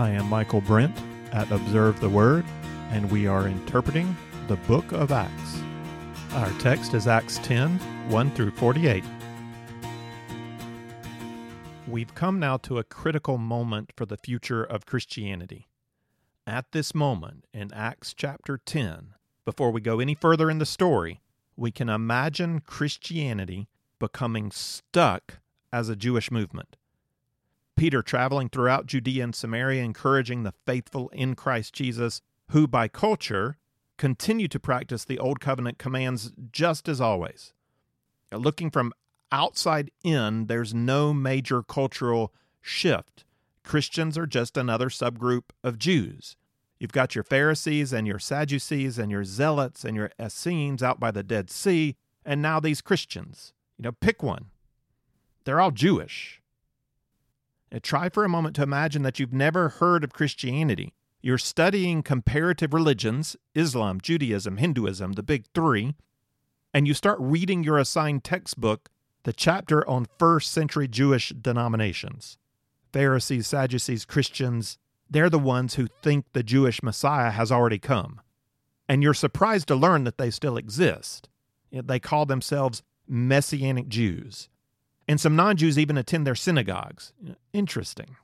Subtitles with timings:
[0.00, 0.96] I am Michael Brent
[1.30, 2.46] at Observe the Word,
[2.90, 4.16] and we are interpreting
[4.48, 5.60] the book of Acts.
[6.32, 7.78] Our text is Acts 10
[8.08, 9.04] 1 through 48.
[11.86, 15.68] We've come now to a critical moment for the future of Christianity.
[16.46, 19.12] At this moment, in Acts chapter 10,
[19.44, 21.20] before we go any further in the story,
[21.56, 25.40] we can imagine Christianity becoming stuck
[25.70, 26.78] as a Jewish movement.
[27.80, 33.56] Peter traveling throughout Judea and Samaria, encouraging the faithful in Christ Jesus, who by culture
[33.96, 37.54] continue to practice the Old Covenant commands just as always.
[38.30, 38.92] Looking from
[39.32, 43.24] outside in, there's no major cultural shift.
[43.64, 46.36] Christians are just another subgroup of Jews.
[46.78, 51.10] You've got your Pharisees and your Sadducees and your Zealots and your Essenes out by
[51.10, 53.54] the Dead Sea, and now these Christians.
[53.78, 54.50] You know, pick one.
[55.46, 56.39] They're all Jewish.
[57.82, 60.92] Try for a moment to imagine that you've never heard of Christianity.
[61.22, 65.94] You're studying comparative religions Islam, Judaism, Hinduism, the big three
[66.72, 68.90] and you start reading your assigned textbook,
[69.24, 72.38] the chapter on first century Jewish denominations.
[72.92, 74.78] Pharisees, Sadducees, Christians,
[75.08, 78.20] they're the ones who think the Jewish Messiah has already come.
[78.88, 81.28] And you're surprised to learn that they still exist.
[81.72, 84.48] They call themselves Messianic Jews.
[85.10, 87.12] And some non Jews even attend their synagogues.
[87.52, 88.14] Interesting.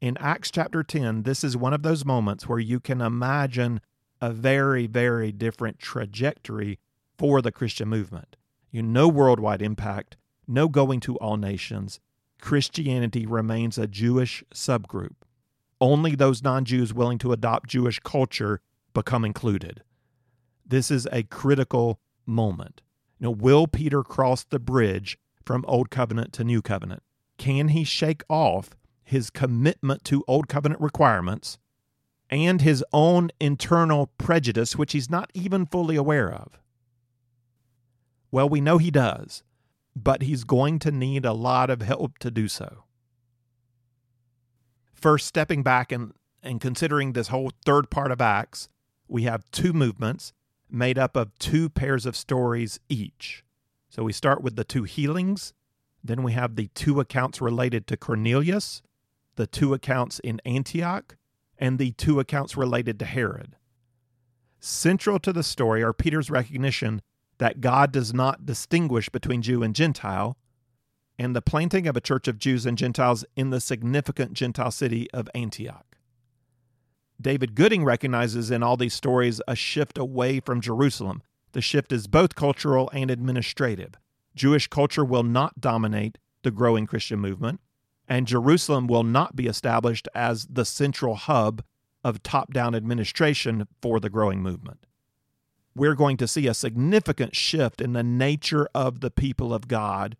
[0.00, 3.80] In Acts chapter 10, this is one of those moments where you can imagine
[4.20, 6.80] a very, very different trajectory
[7.16, 8.34] for the Christian movement.
[8.72, 10.16] You know, worldwide impact,
[10.48, 12.00] no going to all nations.
[12.40, 15.14] Christianity remains a Jewish subgroup.
[15.80, 18.60] Only those non Jews willing to adopt Jewish culture
[18.92, 19.84] become included.
[20.66, 22.82] This is a critical moment.
[23.20, 27.02] Know, will Peter cross the bridge from Old Covenant to New Covenant?
[27.38, 28.70] Can he shake off
[29.02, 31.58] his commitment to Old Covenant requirements
[32.30, 36.58] and his own internal prejudice, which he's not even fully aware of?
[38.30, 39.42] Well, we know he does,
[39.94, 42.84] but he's going to need a lot of help to do so
[45.04, 48.70] first stepping back and, and considering this whole third part of Acts,
[49.06, 50.32] we have two movements
[50.70, 53.43] made up of two pairs of stories each.
[53.94, 55.54] So we start with the two healings,
[56.02, 58.82] then we have the two accounts related to Cornelius,
[59.36, 61.16] the two accounts in Antioch,
[61.58, 63.54] and the two accounts related to Herod.
[64.58, 67.02] Central to the story are Peter's recognition
[67.38, 70.36] that God does not distinguish between Jew and Gentile,
[71.16, 75.08] and the planting of a church of Jews and Gentiles in the significant Gentile city
[75.12, 75.96] of Antioch.
[77.20, 81.22] David Gooding recognizes in all these stories a shift away from Jerusalem.
[81.54, 83.94] The shift is both cultural and administrative.
[84.34, 87.60] Jewish culture will not dominate the growing Christian movement,
[88.08, 91.62] and Jerusalem will not be established as the central hub
[92.02, 94.84] of top down administration for the growing movement.
[95.76, 100.16] We're going to see a significant shift in the nature of the people of God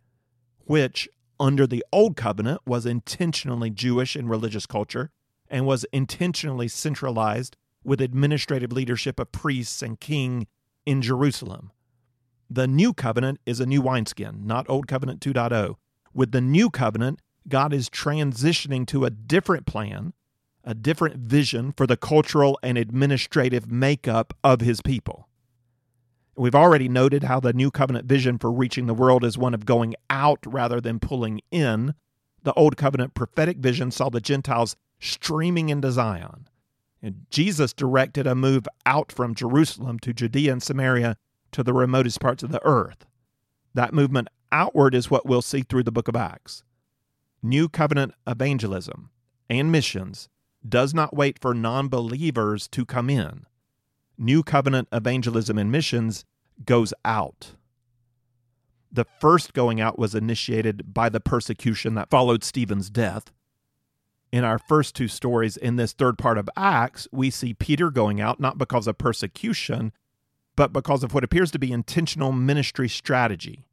[0.66, 1.08] which
[1.40, 5.10] under the Old Covenant was intentionally Jewish in religious culture
[5.50, 10.46] and was intentionally centralized with administrative leadership of priests and king
[10.86, 11.70] in Jerusalem.
[12.50, 15.76] The New Covenant is a new wineskin, not Old Covenant 2.0.
[16.12, 20.12] With the New Covenant, God is transitioning to a different plan,
[20.62, 25.28] a different vision for the cultural and administrative makeup of his people.
[26.36, 29.66] We've already noted how the new covenant vision for reaching the world is one of
[29.66, 31.94] going out rather than pulling in.
[32.42, 36.48] The old covenant prophetic vision saw the Gentiles streaming into Zion.
[37.04, 41.18] And Jesus directed a move out from Jerusalem to Judea and Samaria
[41.52, 43.04] to the remotest parts of the earth.
[43.74, 46.62] That movement outward is what we'll see through the book of Acts.
[47.42, 49.10] New covenant evangelism
[49.50, 50.30] and missions
[50.66, 53.44] does not wait for non believers to come in.
[54.16, 56.24] New Covenant evangelism and missions
[56.64, 57.56] goes out.
[58.90, 63.30] The first going out was initiated by the persecution that followed Stephen's death.
[64.34, 68.20] In our first two stories in this third part of Acts, we see Peter going
[68.20, 69.92] out not because of persecution,
[70.56, 73.68] but because of what appears to be intentional ministry strategy.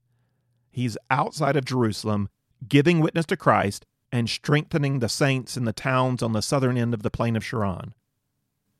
[0.69, 2.29] He's outside of Jerusalem,
[2.67, 6.93] giving witness to Christ and strengthening the saints in the towns on the southern end
[6.93, 7.95] of the plain of Sharon.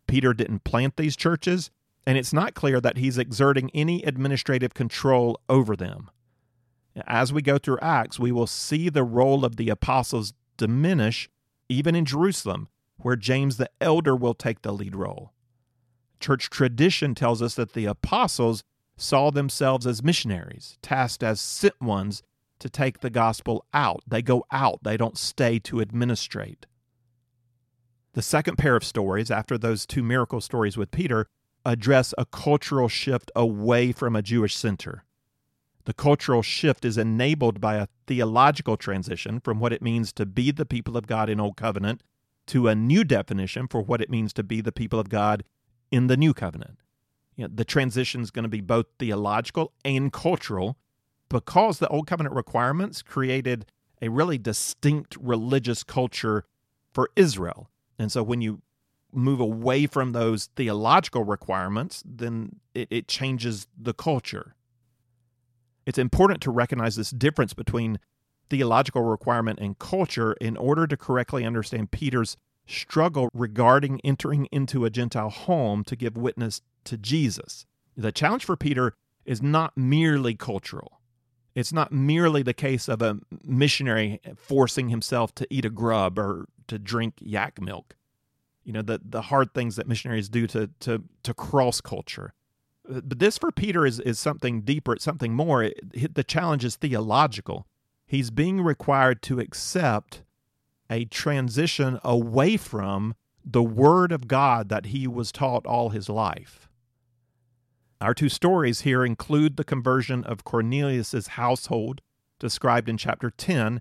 [0.06, 1.72] Peter didn't plant these churches,
[2.06, 6.12] and it's not clear that he's exerting any administrative control over them.
[7.08, 11.28] As we go through Acts, we will see the role of the apostles diminish,
[11.72, 15.34] even in Jerusalem, where James the elder will take the lead role.
[16.20, 18.64] Church tradition tells us that the apostles
[18.98, 22.22] saw themselves as missionaries, tasked as sent ones
[22.60, 24.04] to take the gospel out.
[24.06, 26.68] They go out, they don't stay to administrate.
[28.14, 31.26] The second pair of stories, after those two miracle stories with Peter,
[31.66, 35.06] address a cultural shift away from a Jewish center.
[35.86, 40.52] The cultural shift is enabled by a theological transition from what it means to be
[40.52, 42.04] the people of God in Old Covenant
[42.48, 45.44] to a new definition for what it means to be the people of God
[45.92, 46.80] in the New Covenant.
[47.36, 50.78] You know, the transition is going to be both theological and cultural
[51.30, 53.66] because the Old Covenant requirements created
[54.02, 56.46] a really distinct religious culture
[56.94, 57.70] for Israel.
[57.98, 58.62] And so when you
[59.14, 64.56] move away from those theological requirements, then it, it changes the culture.
[65.86, 68.00] It's important to recognize this difference between
[68.50, 72.38] theological requirement and culture in order to correctly understand Peter's
[72.68, 77.66] struggle regarding entering into a Gentile home to give witness to Jesus.
[77.96, 78.94] The challenge for Peter
[79.26, 81.00] is not merely cultural.
[81.54, 86.46] It's not merely the case of a missionary forcing himself to eat a grub or
[86.68, 87.96] to drink yak milk.
[88.64, 92.34] You know, the, the hard things that missionaries do to, to, to cross culture.
[92.92, 95.64] But this for Peter is, is something deeper, it's something more.
[95.64, 97.66] It, the challenge is theological.
[98.06, 100.24] He's being required to accept
[100.90, 103.16] a transition away from
[103.46, 106.68] the Word of God that he was taught all his life.
[108.02, 112.02] Our two stories here include the conversion of Cornelius's household,
[112.40, 113.80] described in chapter 10,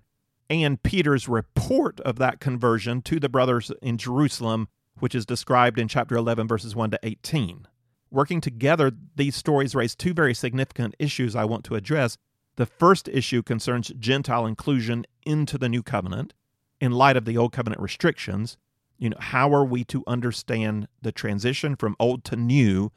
[0.49, 4.69] and Peter's report of that conversion to the brothers in Jerusalem,
[4.99, 7.67] which is described in chapter 11, verses 1 to 18.
[8.11, 12.17] Working together, these stories raise two very significant issues I want to address.
[12.57, 16.33] The first issue concerns Gentile inclusion into the new covenant
[16.81, 18.57] in light of the old covenant restrictions.
[18.97, 22.91] You know, how are we to understand the transition from old to new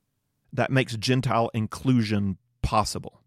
[0.53, 3.21] that makes Gentile inclusion possible.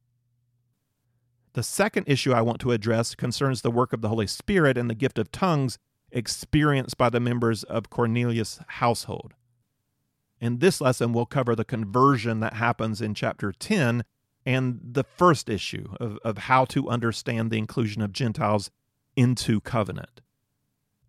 [1.53, 4.89] The second issue I want to address concerns the work of the Holy Spirit and
[4.89, 5.77] the gift of tongues
[6.11, 9.33] experienced by the members of Cornelius' household.
[10.39, 14.03] In this lesson, we'll cover the conversion that happens in chapter 10
[14.45, 18.69] and the first issue of, of how to understand the inclusion of Gentiles
[19.15, 20.21] into covenant.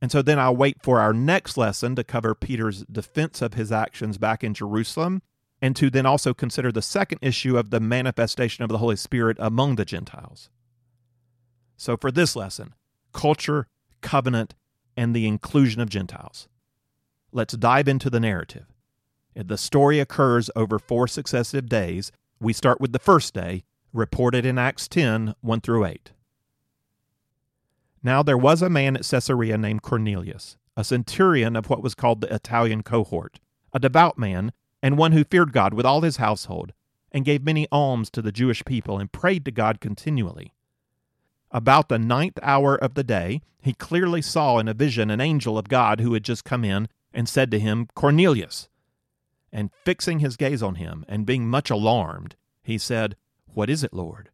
[0.00, 3.70] And so then I'll wait for our next lesson to cover Peter's defense of his
[3.70, 5.22] actions back in Jerusalem
[5.60, 9.36] and to then also consider the second issue of the manifestation of the Holy Spirit
[9.40, 10.50] among the Gentiles.
[11.76, 12.74] So, for this lesson,
[13.12, 13.66] culture,
[14.00, 14.54] covenant,
[14.96, 16.48] and the inclusion of Gentiles.
[17.32, 18.66] Let's dive into the narrative.
[19.34, 22.10] The story occurs over four successive days.
[22.40, 26.12] We start with the first day, reported in Acts 10 1 through 8.
[28.02, 32.20] Now there was a man at Caesarea named Cornelius, a centurion of what was called
[32.20, 33.40] the Italian cohort,
[33.72, 34.52] a devout man
[34.82, 36.72] and one who feared God with all his household,
[37.10, 40.52] and gave many alms to the Jewish people, and prayed to God continually.
[41.50, 45.58] About the ninth hour of the day, he clearly saw in a vision an angel
[45.58, 48.68] of God who had just come in, and said to him, Cornelius.
[49.52, 53.16] And fixing his gaze on him, and being much alarmed, he said,
[53.54, 54.30] What is it, Lord?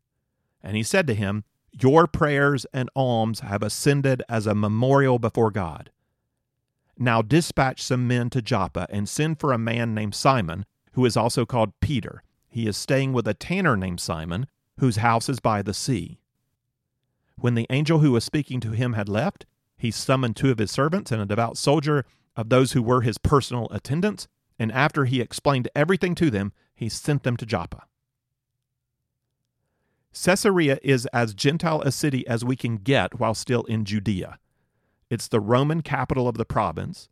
[0.62, 5.50] And he said to him, Your prayers and alms have ascended as a memorial before
[5.50, 5.90] God.
[6.99, 11.17] Now dispatch some men to Joppa and send for a man named Simon, who is
[11.17, 12.22] also called Peter.
[12.49, 14.46] He is staying with a tanner named Simon,
[14.78, 16.19] whose house is by the sea.
[17.37, 19.44] When the angel who was speaking to him had left,
[19.76, 22.05] he summoned two of his servants and a devout soldier
[22.36, 26.89] of those who were his personal attendants, and after he explained everything to them, he
[26.89, 27.84] sent them to Joppa.
[30.13, 34.39] Caesarea is as Gentile a city as we can get while still in Judea.
[35.11, 37.08] It's the Roman capital of the province.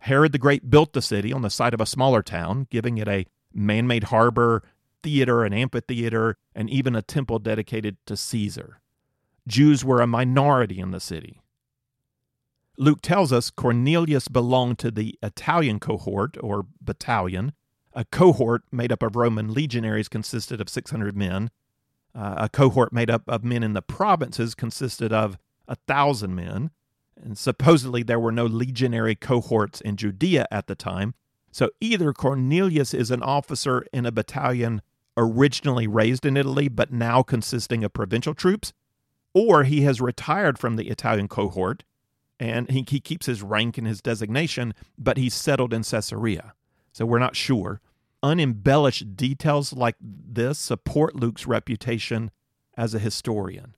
[0.00, 3.08] Herod the Great built the city on the site of a smaller town, giving it
[3.08, 4.62] a man made harbor,
[5.02, 8.80] theater, an amphitheater, and even a temple dedicated to Caesar.
[9.46, 11.41] Jews were a minority in the city.
[12.78, 17.52] Luke tells us Cornelius belonged to the Italian cohort, or battalion.
[17.92, 21.50] A cohort made up of Roman legionaries consisted of 600 men.
[22.14, 25.36] Uh, a cohort made up of men in the provinces consisted of
[25.68, 26.70] a thousand men.
[27.22, 31.14] And supposedly there were no legionary cohorts in Judea at the time.
[31.50, 34.80] So either Cornelius is an officer in a battalion
[35.16, 38.72] originally raised in Italy, but now consisting of provincial troops,
[39.34, 41.84] or he has retired from the Italian cohort
[42.42, 46.54] and he, he keeps his rank and his designation, but he's settled in Caesarea.
[46.92, 47.80] So we're not sure.
[48.20, 52.32] Unembellished details like this support Luke's reputation
[52.76, 53.76] as a historian.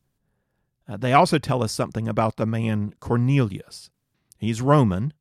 [0.88, 3.90] Uh, they also tell us something about the man Cornelius.
[4.38, 5.12] He's Roman,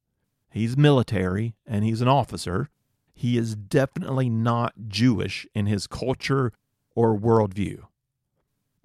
[0.49, 2.69] he's military, and he's an officer.
[3.13, 6.53] He is definitely not Jewish in his culture
[6.95, 7.83] or worldview.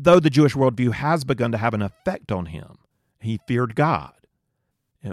[0.01, 2.79] Though the Jewish worldview has begun to have an effect on him,
[3.21, 4.18] he feared God.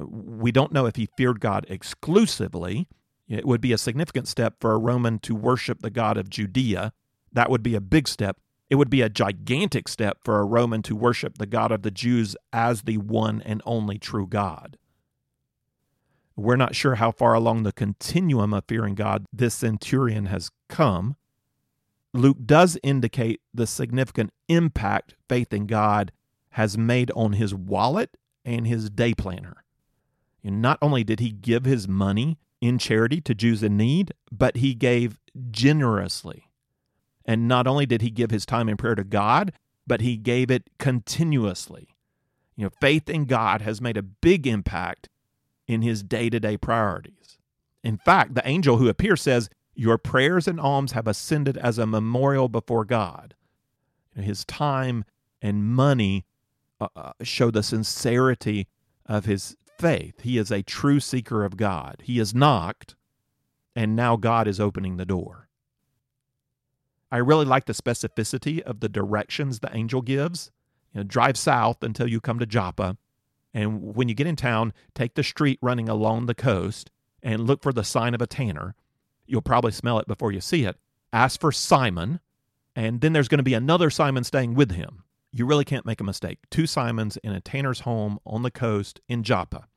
[0.03, 2.87] We don't know if he feared God exclusively.
[3.27, 6.93] It would be a significant step for a Roman to worship the God of Judea.
[7.31, 8.37] That would be a big step.
[8.69, 11.91] It would be a gigantic step for a Roman to worship the God of the
[11.91, 14.77] Jews as the one and only true God.
[16.35, 21.15] We're not sure how far along the continuum of fearing God this centurion has come.
[22.13, 26.11] Luke does indicate the significant impact faith in God
[26.51, 29.64] has made on his wallet and his day planner.
[30.45, 34.73] Not only did he give his money in charity to Jews in need, but he
[34.73, 35.19] gave
[35.51, 36.49] generously.
[37.25, 39.51] And not only did he give his time in prayer to God,
[39.87, 41.89] but he gave it continuously.
[42.55, 45.09] You know, faith in God has made a big impact
[45.67, 47.37] in his day to day priorities.
[47.83, 51.85] In fact, the angel who appears says, Your prayers and alms have ascended as a
[51.85, 53.35] memorial before God.
[54.15, 55.03] His time
[55.41, 56.25] and money
[56.79, 58.67] uh, uh, show the sincerity
[59.05, 60.21] of his faith.
[60.21, 62.01] He is a true seeker of God.
[62.03, 62.95] He has knocked,
[63.75, 65.47] and now God is opening the door.
[67.11, 70.51] I really like the specificity of the directions the angel gives.
[70.93, 72.97] You know, drive south until you come to Joppa.
[73.53, 76.91] And when you get in town, take the street running along the coast
[77.23, 78.75] and look for the sign of a tanner.
[79.25, 80.77] You'll probably smell it before you see it.
[81.13, 82.19] Ask for Simon,
[82.75, 85.04] and then there's going to be another Simon staying with him.
[85.37, 86.39] You really can't make a mistake.
[86.49, 89.67] Two Simons in a tanner's home on the coast in Joppa.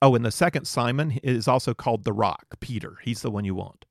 [0.00, 2.96] Oh, and the second Simon is also called the Rock, Peter.
[3.02, 3.84] He's the one you want.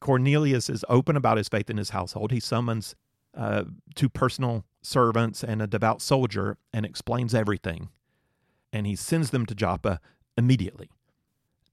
[0.00, 2.32] Cornelius is open about his faith in his household.
[2.32, 2.96] He summons
[3.36, 7.90] uh, two personal servants and a devout soldier and explains everything.
[8.72, 10.00] And he sends them to Joppa
[10.38, 10.88] immediately.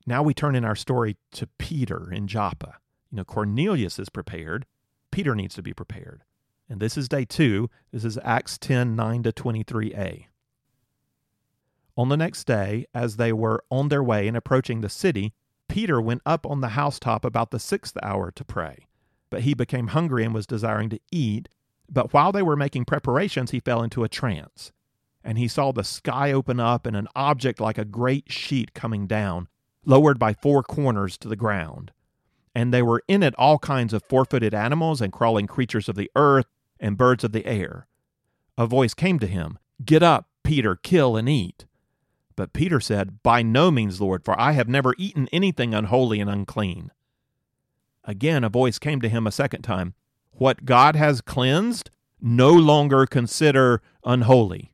[0.05, 2.79] Now we turn in our story to Peter in Joppa.
[3.11, 4.65] You know, Cornelius is prepared.
[5.09, 6.23] Peter needs to be prepared.
[6.69, 7.69] And this is day two.
[7.91, 10.25] This is Acts 10 9 to 23a.
[11.95, 15.33] On the next day, as they were on their way and approaching the city,
[15.67, 18.87] Peter went up on the housetop about the sixth hour to pray.
[19.29, 21.49] But he became hungry and was desiring to eat.
[21.89, 24.71] But while they were making preparations, he fell into a trance.
[25.23, 29.07] And he saw the sky open up and an object like a great sheet coming
[29.07, 29.47] down,
[29.85, 31.91] lowered by four corners to the ground.
[32.55, 35.95] And they were in it all kinds of four footed animals and crawling creatures of
[35.95, 36.45] the earth
[36.79, 37.87] and birds of the air.
[38.57, 41.65] A voice came to him Get up, Peter, kill and eat.
[42.35, 46.29] But Peter said, By no means, Lord, for I have never eaten anything unholy and
[46.29, 46.91] unclean.
[48.05, 49.93] Again, a voice came to him a second time
[50.31, 51.89] What God has cleansed,
[52.21, 54.73] no longer consider unholy.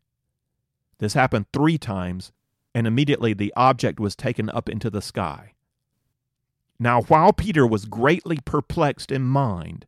[1.00, 2.32] This happened three times,
[2.76, 5.54] and immediately the object was taken up into the sky.
[6.80, 9.86] Now, while Peter was greatly perplexed in mind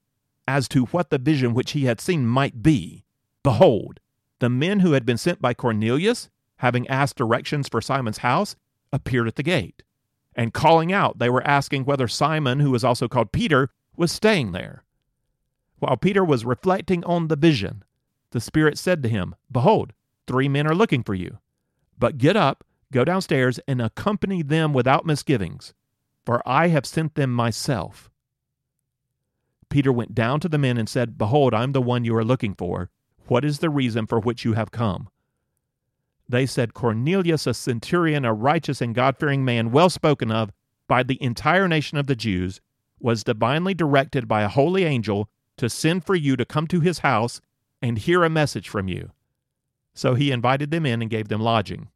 [0.47, 3.05] as to what the vision which he had seen might be,
[3.43, 3.99] behold,
[4.39, 6.29] the men who had been sent by Cornelius
[6.61, 8.55] having asked directions for Simon's house,
[8.93, 9.81] appeared at the gate.
[10.35, 14.51] And calling out, they were asking whether Simon, who was also called Peter, was staying
[14.51, 14.83] there.
[15.79, 17.83] While Peter was reflecting on the vision,
[18.29, 19.93] the Spirit said to him, Behold,
[20.27, 21.39] three men are looking for you.
[21.97, 25.73] But get up, go downstairs, and accompany them without misgivings,
[26.25, 28.09] for I have sent them myself.
[29.69, 32.25] Peter went down to the men and said, Behold, I am the one you are
[32.25, 32.89] looking for.
[33.27, 35.09] What is the reason for which you have come?
[36.27, 40.51] They said Cornelius, a centurion, a righteous and God fearing man, well spoken of
[40.87, 42.61] by the entire nation of the Jews,
[42.99, 46.99] was divinely directed by a holy angel to send for you to come to his
[46.99, 47.41] house
[47.81, 49.11] and hear a message from you.
[49.93, 51.89] So he invited them in and gave them lodging.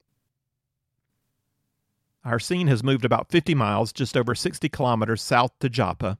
[2.26, 6.18] Our scene has moved about 50 miles, just over 60 kilometers south to Joppa.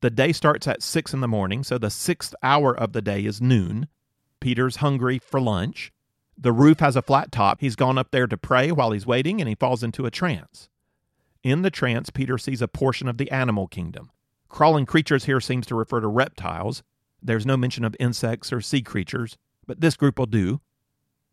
[0.00, 3.24] The day starts at 6 in the morning, so the sixth hour of the day
[3.24, 3.88] is noon.
[4.38, 5.92] Peter's hungry for lunch.
[6.38, 7.60] The roof has a flat top.
[7.60, 10.68] He's gone up there to pray while he's waiting, and he falls into a trance.
[11.42, 14.10] In the trance, Peter sees a portion of the animal kingdom.
[14.48, 16.84] Crawling creatures here seems to refer to reptiles.
[17.20, 19.36] There's no mention of insects or sea creatures,
[19.66, 20.60] but this group will do.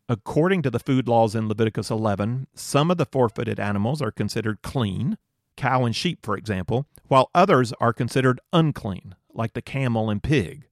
[0.08, 4.10] According to the food laws in Leviticus 11, some of the four footed animals are
[4.10, 5.16] considered clean,
[5.56, 10.66] cow and sheep, for example, while others are considered unclean, like the camel and pig.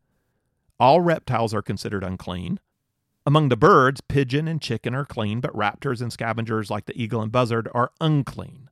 [0.78, 2.58] All reptiles are considered unclean.
[3.26, 7.22] Among the birds, pigeon and chicken are clean, but raptors and scavengers like the eagle
[7.22, 8.70] and buzzard are unclean.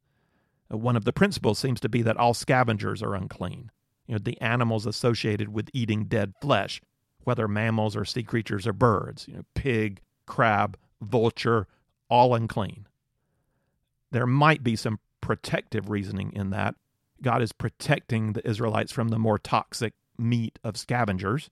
[0.72, 3.70] Uh, one of the principles seems to be that all scavengers are unclean.
[4.06, 6.80] You know, the animals associated with eating dead flesh,
[7.24, 11.66] whether mammals or sea creatures or birds, you know, pig, crab, vulture,
[12.08, 12.86] all unclean.
[14.12, 16.76] There might be some protective reasoning in that.
[17.20, 21.50] God is protecting the Israelites from the more toxic meat of scavengers.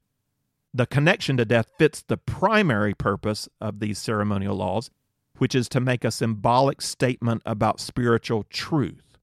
[0.73, 4.91] The connection to death fits the primary purpose of these ceremonial laws,
[5.39, 9.19] which is to make a symbolic statement about spiritual truth.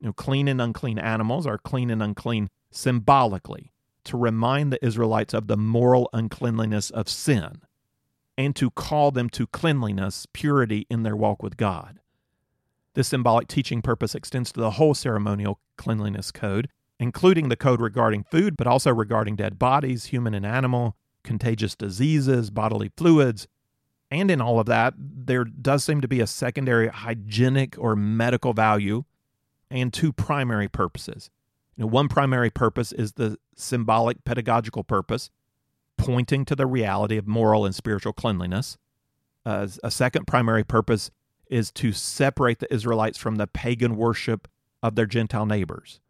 [0.00, 3.72] You know, clean and unclean animals are clean and unclean symbolically
[4.04, 7.62] to remind the Israelites of the moral uncleanliness of sin
[8.36, 12.00] and to call them to cleanliness, purity in their walk with God.
[12.94, 16.68] This symbolic teaching purpose extends to the whole ceremonial cleanliness code,
[17.00, 22.50] including the code regarding food, but also regarding dead bodies, human and animal, contagious diseases,
[22.50, 23.48] bodily fluids.
[24.10, 28.52] And in all of that, there does seem to be a secondary hygienic or medical
[28.52, 29.04] value
[29.70, 31.30] and two primary purposes.
[31.76, 35.30] You know, one primary purpose is the symbolic pedagogical purpose,
[36.02, 38.76] pointing to the reality of moral and spiritual cleanliness.
[39.46, 41.10] Uh, a second primary purpose
[41.48, 44.48] is to separate the Israelites from the pagan worship
[44.82, 46.00] of their Gentile neighbors.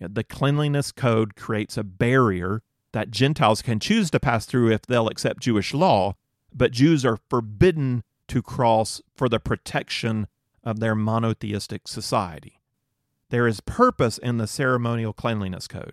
[0.00, 5.08] The cleanliness code creates a barrier that Gentiles can choose to pass through if they'll
[5.08, 6.14] accept Jewish law,
[6.54, 10.26] but Jews are forbidden to cross for the protection
[10.62, 12.60] of their monotheistic society.
[13.30, 15.92] There is purpose in the ceremonial cleanliness code.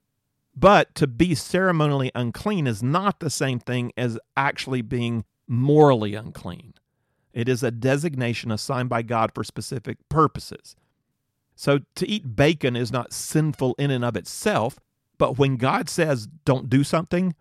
[0.56, 6.74] But to be ceremonially unclean is not the same thing as actually being morally unclean.
[7.34, 10.76] It is a designation assigned by God for specific purposes.
[11.56, 14.80] So to eat bacon is not sinful in and of itself,
[15.18, 17.36] but when God says don't do something,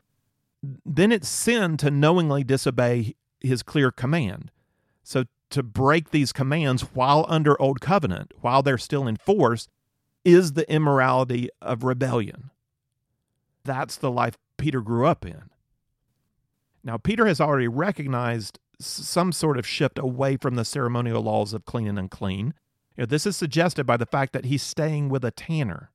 [0.85, 4.51] then it's sin to knowingly disobey his clear command.
[5.05, 9.69] So to break these commands while under old covenant, while they're still in force,
[10.25, 12.51] is the immorality of rebellion.
[13.65, 15.51] That's the life Peter grew up in.
[16.83, 21.65] Now, Peter has already recognized some sort of shift away from the ceremonial laws of
[21.65, 22.55] clean and unclean.
[22.97, 25.91] You know, this is suggested by the fact that he's staying with a tanner.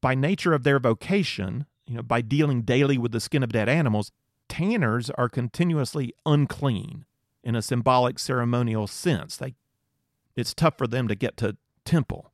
[0.00, 3.68] By nature of their vocation, you know, by dealing daily with the skin of dead
[3.68, 4.12] animals,
[4.48, 7.06] tanners are continuously unclean
[7.42, 9.36] in a symbolic ceremonial sense.
[9.36, 9.54] They,
[10.36, 12.32] it's tough for them to get to temple.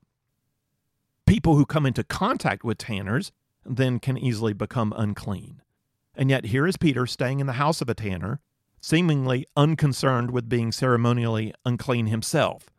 [1.26, 3.32] People who come into contact with tanners
[3.68, 5.62] then can easily become unclean.
[6.14, 8.40] And yet here is Peter staying in the house of a tanner,
[8.80, 12.70] seemingly unconcerned with being ceremonially unclean himself.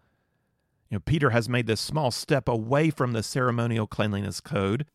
[0.90, 4.86] You know, Peter has made this small step away from the ceremonial cleanliness code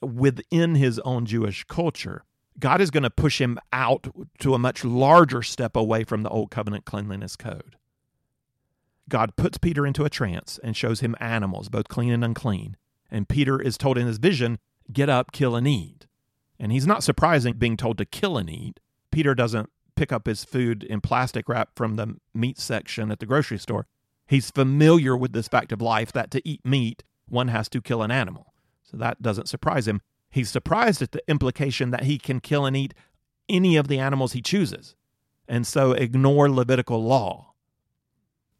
[0.00, 2.24] within his own Jewish culture.
[2.58, 4.08] God is going to push him out
[4.40, 7.76] to a much larger step away from the old covenant cleanliness code.
[9.08, 12.76] God puts Peter into a trance and shows him animals, both clean and unclean.
[13.10, 14.58] And Peter is told in his vision,
[14.92, 16.06] Get up, kill, and eat.
[16.58, 18.80] And he's not surprising being told to kill and eat.
[19.10, 23.26] Peter doesn't pick up his food in plastic wrap from the meat section at the
[23.26, 23.86] grocery store.
[24.26, 28.02] He's familiar with this fact of life that to eat meat, one has to kill
[28.02, 28.52] an animal.
[28.82, 30.00] So that doesn't surprise him.
[30.30, 32.94] He's surprised at the implication that he can kill and eat
[33.48, 34.94] any of the animals he chooses,
[35.48, 37.54] and so ignore Levitical law.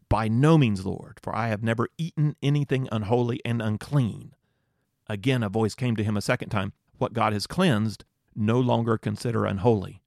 [0.08, 4.34] By no means, Lord, for I have never eaten anything unholy and unclean.
[5.08, 8.98] Again, a voice came to him a second time What God has cleansed, no longer
[8.98, 10.02] consider unholy.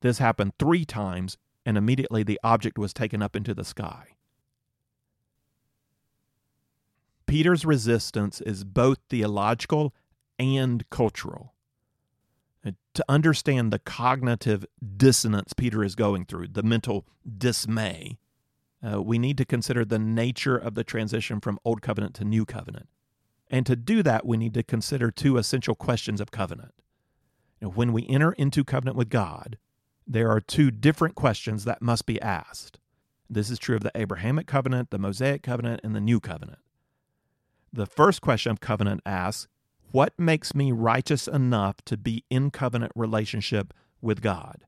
[0.00, 4.14] This happened three times, and immediately the object was taken up into the sky.
[7.26, 9.94] Peter's resistance is both theological
[10.38, 11.54] and cultural.
[12.64, 14.64] And to understand the cognitive
[14.96, 18.18] dissonance Peter is going through, the mental dismay,
[18.82, 22.46] uh, we need to consider the nature of the transition from Old Covenant to New
[22.46, 22.88] Covenant.
[23.50, 26.74] And to do that, we need to consider two essential questions of covenant.
[27.60, 29.58] When we enter into covenant with God,
[30.06, 32.78] there are two different questions that must be asked.
[33.28, 36.60] This is true of the Abrahamic covenant, the Mosaic covenant, and the New covenant.
[37.72, 39.48] The first question of covenant asks,
[39.92, 44.64] What makes me righteous enough to be in covenant relationship with God?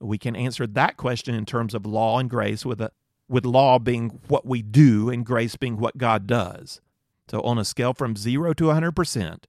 [0.00, 2.90] We can answer that question in terms of law and grace, with, a,
[3.28, 6.80] with law being what we do and grace being what God does.
[7.30, 9.44] So, on a scale from 0 to 100%,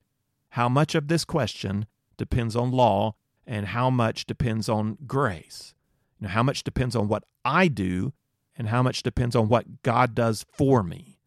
[0.50, 1.86] how much of this question
[2.18, 3.16] depends on law
[3.48, 5.74] and how much depends on grace.
[6.20, 8.14] You know, how much depends on what I do
[8.56, 11.20] and how much depends on what God does for me.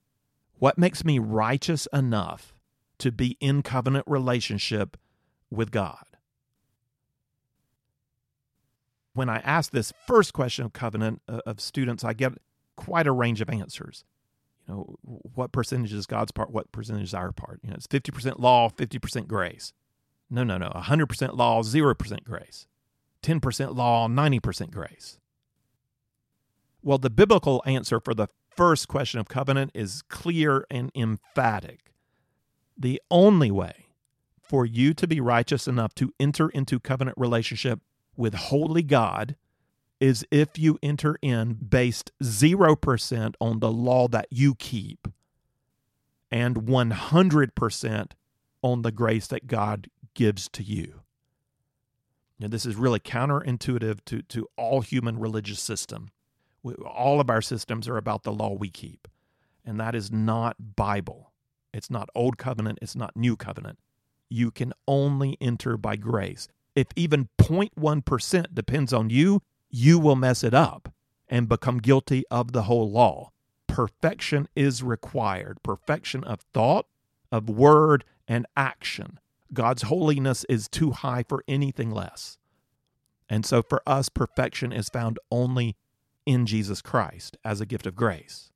[0.58, 2.54] What makes me righteous enough
[2.98, 4.96] to be in covenant relationship
[5.50, 6.04] with God?
[9.14, 12.34] When I ask this first question of covenant uh, of students, I get
[12.76, 14.04] quite a range of answers.
[14.72, 16.50] Know, what percentage is God's part?
[16.50, 17.60] What percentage is our part?
[17.62, 19.72] You know, it's 50% law, 50% grace.
[20.30, 20.70] No, no, no.
[20.70, 22.66] 100% law, 0% grace.
[23.22, 25.18] 10% law, 90% grace.
[26.82, 31.92] Well, the biblical answer for the first question of covenant is clear and emphatic.
[32.76, 33.86] The only way
[34.40, 37.80] for you to be righteous enough to enter into covenant relationship
[38.16, 39.36] with holy God
[40.02, 45.06] is if you enter in based 0% on the law that you keep
[46.28, 48.10] and 100%
[48.62, 51.02] on the grace that God gives to you.
[52.40, 56.10] Now, this is really counterintuitive to, to all human religious system.
[56.64, 59.06] We, all of our systems are about the law we keep,
[59.64, 61.30] and that is not Bible.
[61.72, 63.78] It's not Old Covenant, it's not New Covenant.
[64.28, 66.48] You can only enter by grace.
[66.74, 70.92] If even 0.1% depends on you, you will mess it up
[71.28, 73.32] and become guilty of the whole law.
[73.66, 76.86] Perfection is required perfection of thought,
[77.32, 79.18] of word, and action.
[79.52, 82.36] God's holiness is too high for anything less.
[83.28, 85.76] And so for us, perfection is found only
[86.26, 88.50] in Jesus Christ as a gift of grace.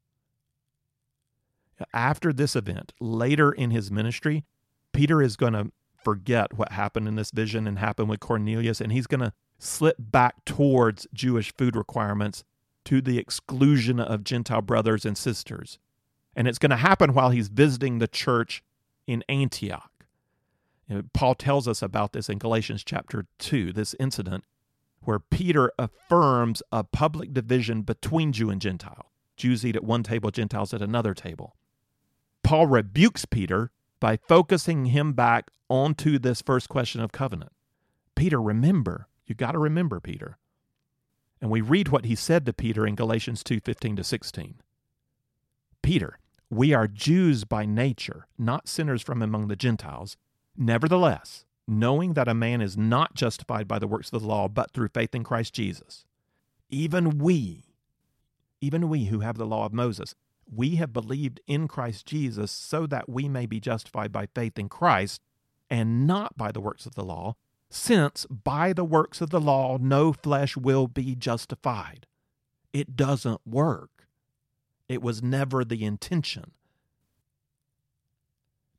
[1.94, 4.44] After this event, later in his ministry,
[4.92, 5.72] Peter is going to
[6.04, 9.96] forget what happened in this vision and happened with Cornelius, and he's going to slip
[9.98, 12.44] back towards Jewish food requirements
[12.84, 15.78] to the exclusion of Gentile brothers and sisters.
[16.34, 18.62] And it's going to happen while he's visiting the church
[19.06, 19.90] in Antioch.
[21.12, 24.44] Paul tells us about this in Galatians chapter 2, this incident
[25.00, 29.10] where Peter affirms a public division between Jew and Gentile.
[29.36, 31.56] Jews eat at one table, Gentiles at another table.
[32.42, 37.52] Paul rebukes Peter by focusing him back onto this first question of covenant.
[38.14, 40.38] Peter, remember, you got to remember, Peter.
[41.40, 44.60] And we read what he said to Peter in Galatians 2:15 to 16.
[45.82, 50.16] Peter, we are Jews by nature, not sinners from among the Gentiles.
[50.56, 54.70] Nevertheless, knowing that a man is not justified by the works of the law, but
[54.70, 56.04] through faith in Christ Jesus,
[56.70, 57.64] even we,
[58.60, 60.14] even we who have the law of Moses,
[60.52, 64.68] we have believed in Christ Jesus so that we may be justified by faith in
[64.68, 65.20] Christ
[65.68, 67.36] and not by the works of the law,
[67.76, 72.06] since by the works of the law no flesh will be justified.
[72.72, 74.08] It doesn't work.
[74.88, 76.52] It was never the intention.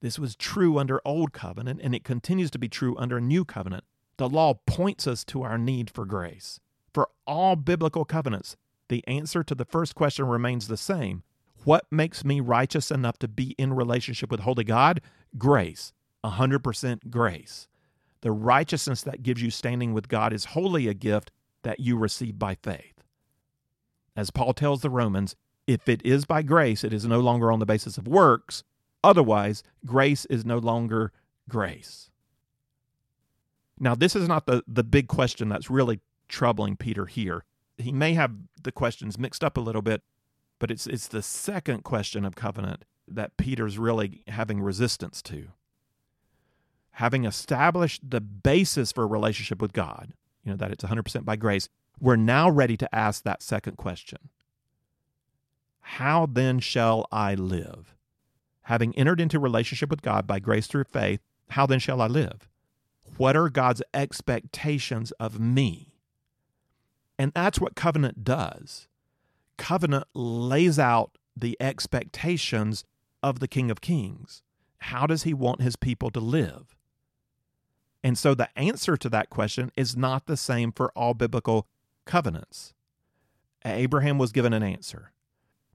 [0.01, 3.83] This was true under Old Covenant, and it continues to be true under New Covenant.
[4.17, 6.59] The law points us to our need for grace.
[6.93, 8.57] For all biblical covenants,
[8.89, 11.23] the answer to the first question remains the same
[11.63, 15.01] What makes me righteous enough to be in relationship with Holy God?
[15.37, 17.67] Grace, 100% grace.
[18.21, 21.31] The righteousness that gives you standing with God is wholly a gift
[21.63, 23.03] that you receive by faith.
[24.15, 25.35] As Paul tells the Romans,
[25.67, 28.63] if it is by grace, it is no longer on the basis of works.
[29.03, 31.11] Otherwise, grace is no longer
[31.47, 32.09] grace.
[33.79, 37.43] Now, this is not the, the big question that's really troubling Peter here.
[37.77, 38.31] He may have
[38.63, 40.01] the questions mixed up a little bit,
[40.57, 45.49] but it's, it's the second question of covenant that Peter's really having resistance to
[46.97, 51.35] having established the basis for a relationship with God, you know, that it's 100% by
[51.35, 54.17] grace, we're now ready to ask that second question
[55.79, 57.95] How then shall I live?
[58.63, 61.19] Having entered into relationship with God by grace through faith,
[61.51, 62.49] how then shall I live?
[63.17, 65.93] What are God's expectations of me?
[67.19, 68.87] And that's what covenant does.
[69.59, 72.83] Covenant lays out the expectations
[73.21, 74.41] of the King of Kings.
[74.79, 76.76] How does he want his people to live?
[78.03, 81.67] And so the answer to that question is not the same for all biblical
[82.05, 82.73] covenants.
[83.65, 85.11] Abraham was given an answer,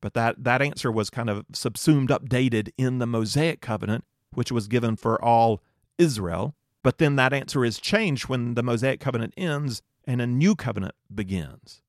[0.00, 4.68] but that, that answer was kind of subsumed, updated in the Mosaic covenant, which was
[4.68, 5.62] given for all
[5.98, 6.54] Israel.
[6.82, 10.94] But then that answer is changed when the Mosaic covenant ends and a new covenant
[11.14, 11.82] begins.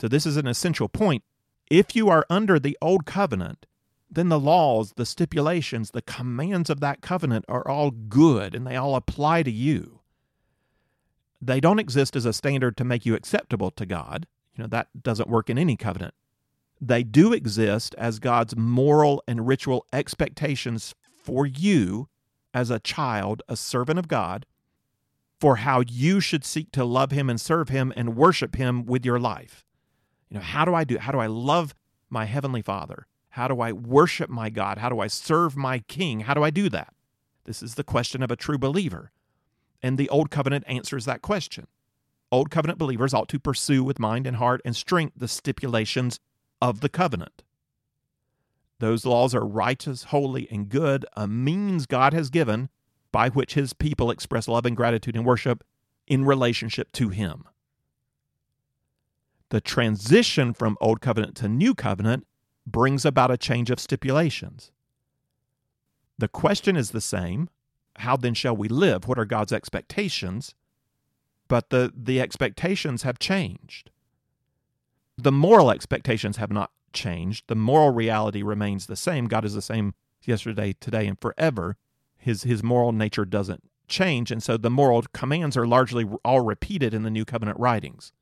[0.00, 1.22] So, this is an essential point.
[1.70, 3.66] If you are under the old covenant,
[4.14, 8.76] then the laws, the stipulations, the commands of that covenant are all good and they
[8.76, 10.00] all apply to you.
[11.40, 14.26] They don't exist as a standard to make you acceptable to God.
[14.54, 16.14] You know, that doesn't work in any covenant.
[16.80, 22.08] They do exist as God's moral and ritual expectations for you
[22.52, 24.44] as a child, a servant of God,
[25.40, 29.06] for how you should seek to love Him and serve Him and worship Him with
[29.06, 29.64] your life.
[30.28, 30.98] You know, how do I do?
[30.98, 31.74] How do I love
[32.10, 33.06] my Heavenly Father?
[33.32, 34.76] How do I worship my God?
[34.76, 36.20] How do I serve my King?
[36.20, 36.92] How do I do that?
[37.44, 39.10] This is the question of a true believer.
[39.82, 41.66] And the Old Covenant answers that question.
[42.30, 46.20] Old Covenant believers ought to pursue with mind and heart and strength the stipulations
[46.60, 47.42] of the covenant.
[48.80, 52.68] Those laws are righteous, holy, and good, a means God has given
[53.12, 55.64] by which his people express love and gratitude and worship
[56.06, 57.44] in relationship to him.
[59.48, 62.26] The transition from Old Covenant to New Covenant
[62.66, 64.70] brings about a change of stipulations.
[66.18, 67.48] The question is the same
[67.96, 69.06] how then shall we live?
[69.06, 70.54] What are God's expectations?
[71.48, 73.90] But the, the expectations have changed.
[75.18, 77.44] The moral expectations have not changed.
[77.48, 79.26] The moral reality remains the same.
[79.26, 81.76] God is the same yesterday, today, and forever.
[82.16, 86.94] His his moral nature doesn't change, and so the moral commands are largely all repeated
[86.94, 88.12] in the New Covenant writings.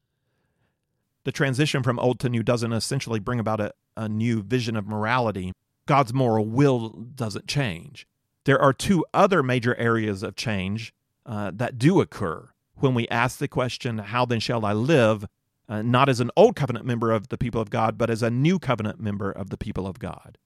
[1.24, 4.87] The transition from old to new doesn't essentially bring about a, a new vision of
[4.87, 5.53] morality.
[5.85, 8.07] God's moral will doesn't change.
[8.45, 10.95] There are two other major areas of change
[11.27, 15.27] uh, that do occur when we ask the question, How then shall I live?
[15.69, 18.31] Uh, not as an old covenant member of the people of God, but as a
[18.31, 20.39] new covenant member of the people of God.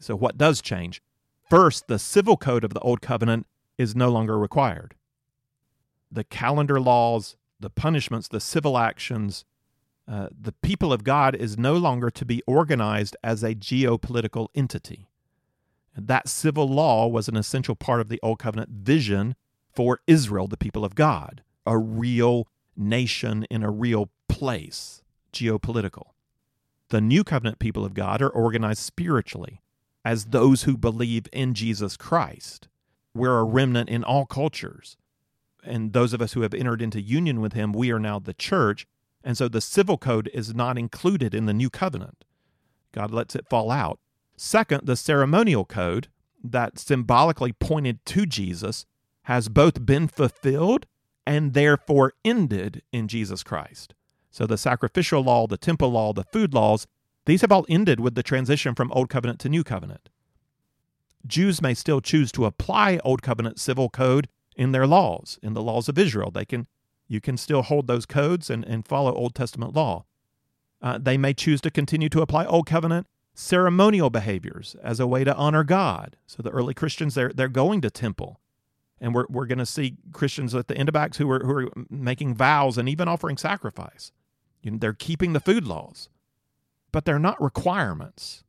[0.00, 1.00] So, what does change?
[1.48, 3.46] First, the civil code of the old covenant
[3.78, 4.94] is no longer required.
[6.10, 9.44] The calendar laws, the punishments, the civil actions,
[10.10, 15.08] uh, the people of God is no longer to be organized as a geopolitical entity.
[15.96, 19.34] That civil law was an essential part of the Old Covenant vision
[19.74, 26.12] for Israel, the people of God, a real nation in a real place, geopolitical.
[26.88, 29.60] The New Covenant people of God are organized spiritually
[30.04, 32.68] as those who believe in Jesus Christ.
[33.14, 34.96] We're a remnant in all cultures.
[35.62, 38.32] And those of us who have entered into union with him, we are now the
[38.32, 38.86] church.
[39.24, 42.24] And so the civil code is not included in the new covenant.
[42.92, 43.98] God lets it fall out.
[44.36, 46.08] Second, the ceremonial code
[46.42, 48.86] that symbolically pointed to Jesus
[49.22, 50.86] has both been fulfilled
[51.26, 53.94] and therefore ended in Jesus Christ.
[54.30, 56.86] So the sacrificial law, the temple law, the food laws,
[57.26, 60.08] these have all ended with the transition from Old Covenant to New Covenant.
[61.26, 65.62] Jews may still choose to apply Old Covenant civil code in their laws, in the
[65.62, 66.30] laws of Israel.
[66.30, 66.66] They can,
[67.08, 70.04] you can still hold those codes and, and follow Old Testament law.
[70.80, 75.24] Uh, they may choose to continue to apply Old Covenant ceremonial behaviors as a way
[75.24, 76.16] to honor God.
[76.26, 78.40] So the early Christians, they're, they're going to temple.
[79.00, 81.52] And we're, we're going to see Christians at the end of Acts who are, who
[81.52, 84.10] are making vows and even offering sacrifice.
[84.60, 86.08] You know, they're keeping the food laws,
[86.90, 88.42] but they're not requirements.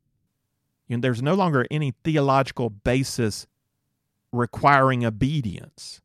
[0.87, 3.45] You know, there's no longer any theological basis
[4.31, 6.01] requiring obedience.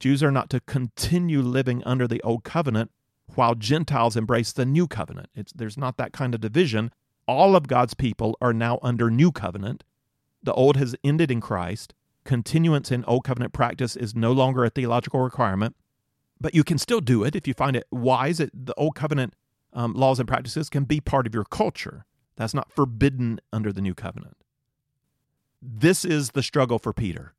[0.00, 2.90] Jews are not to continue living under the old covenant
[3.34, 5.28] while Gentiles embrace the new covenant.
[5.34, 6.90] It's, there's not that kind of division.
[7.28, 9.84] All of God's people are now under new covenant.
[10.42, 11.94] The old has ended in Christ.
[12.24, 15.76] Continuance in old covenant practice is no longer a theological requirement,
[16.40, 18.40] but you can still do it if you find it wise.
[18.40, 19.34] It, the old covenant
[19.72, 22.04] um, laws and practices can be part of your culture.
[22.36, 24.36] That's not forbidden under the new covenant.
[25.62, 27.34] This is the struggle for Peter.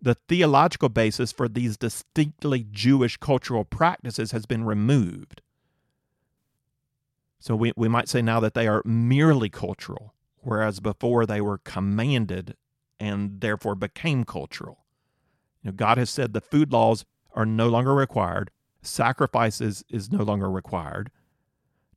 [0.00, 5.42] The theological basis for these distinctly Jewish cultural practices has been removed.
[7.38, 11.58] So we, we might say now that they are merely cultural, whereas before they were
[11.58, 12.56] commanded
[12.98, 14.84] and therefore became cultural.
[15.62, 17.04] You know, God has said the food laws
[17.34, 18.50] are no longer required,
[18.82, 21.10] sacrifices is no longer required.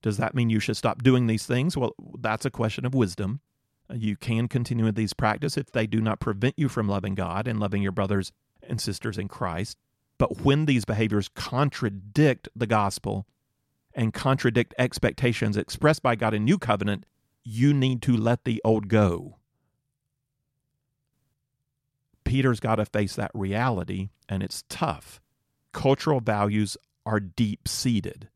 [0.01, 1.75] Does that mean you should stop doing these things?
[1.75, 3.41] Well, that's a question of wisdom.
[3.93, 7.59] You can continue these practices if they do not prevent you from loving God and
[7.59, 9.77] loving your brothers and sisters in Christ.
[10.17, 13.25] But when these behaviors contradict the gospel
[13.93, 17.05] and contradict expectations expressed by God in New Covenant,
[17.43, 19.37] you need to let the old go.
[22.23, 25.19] Peter's got to face that reality, and it's tough.
[25.73, 28.29] Cultural values are deep seated.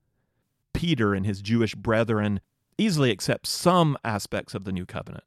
[0.73, 2.39] Peter and his Jewish brethren
[2.77, 5.25] easily accept some aspects of the new covenant.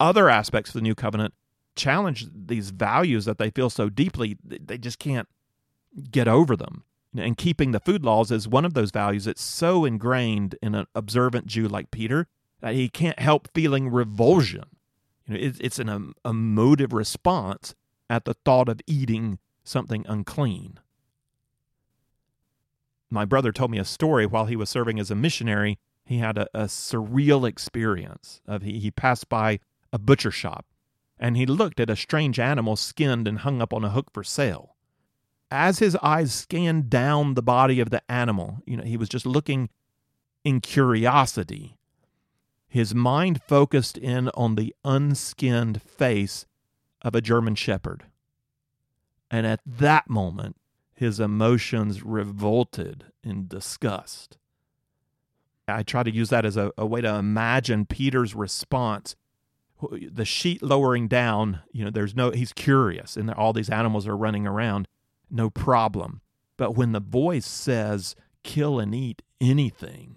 [0.00, 1.34] Other aspects of the new covenant
[1.76, 5.28] challenge these values that they feel so deeply, they just can't
[6.10, 6.84] get over them.
[7.16, 10.86] And keeping the food laws is one of those values that's so ingrained in an
[10.94, 12.26] observant Jew like Peter
[12.60, 14.64] that he can't help feeling revulsion.
[15.26, 17.74] You know, it's an um, emotive response
[18.10, 20.80] at the thought of eating something unclean
[23.10, 25.78] my brother told me a story while he was serving as a missionary.
[26.04, 29.60] He had a, a surreal experience of he, he passed by
[29.92, 30.66] a butcher shop
[31.20, 34.22] and he looked at a strange animal skinned and hung up on a hook for
[34.22, 34.76] sale.
[35.50, 39.26] As his eyes scanned down the body of the animal, you know, he was just
[39.26, 39.70] looking
[40.44, 41.76] in curiosity.
[42.68, 46.46] His mind focused in on the unskinned face
[47.02, 48.04] of a German shepherd.
[49.30, 50.56] And at that moment,
[50.94, 54.36] his emotions revolted in disgust.
[55.66, 59.16] I try to use that as a, a, way to imagine Peter's response.
[59.80, 64.16] The sheet lowering down, you know, there's no, he's curious, and all these animals are
[64.16, 64.88] running around,
[65.30, 66.20] no problem.
[66.56, 70.16] But when the voice says, kill and eat anything,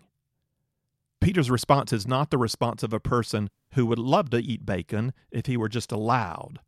[1.19, 5.13] Peter's response is not the response of a person who would love to eat bacon
[5.32, 6.60] if he were just allowed.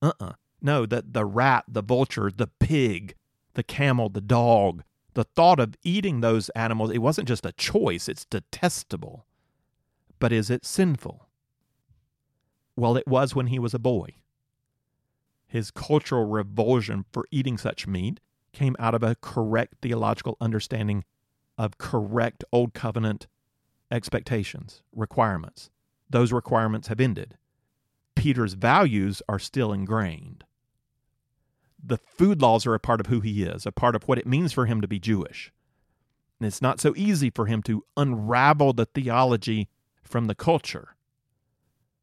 [0.00, 0.32] Uh uh
[0.62, 3.14] No, that the rat, the vulture, the pig,
[3.52, 4.82] the camel, the dog,
[5.14, 9.26] The thought of eating those animals, it wasn't just a choice, it's detestable.
[10.18, 11.27] But is it sinful?
[12.78, 14.14] Well, it was when he was a boy.
[15.48, 18.20] His cultural revulsion for eating such meat
[18.52, 21.04] came out of a correct theological understanding
[21.58, 23.26] of correct Old Covenant
[23.90, 25.70] expectations, requirements.
[26.08, 27.36] Those requirements have ended.
[28.14, 30.44] Peter's values are still ingrained.
[31.84, 34.26] The food laws are a part of who he is, a part of what it
[34.26, 35.52] means for him to be Jewish.
[36.38, 39.68] And it's not so easy for him to unravel the theology
[40.04, 40.94] from the culture.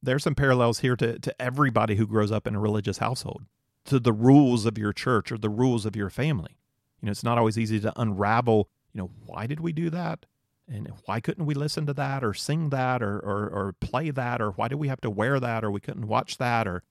[0.06, 3.44] There's some parallels here to, to everybody who grows up in a religious household,
[3.86, 6.58] to the rules of your church or the rules of your family.
[7.02, 10.26] You know, it's not always easy to unravel, you know, why did we do that?
[10.68, 14.42] And why couldn't we listen to that or sing that or, or, or play that?
[14.42, 15.64] Or why did we have to wear that?
[15.64, 16.82] Or we couldn't watch that or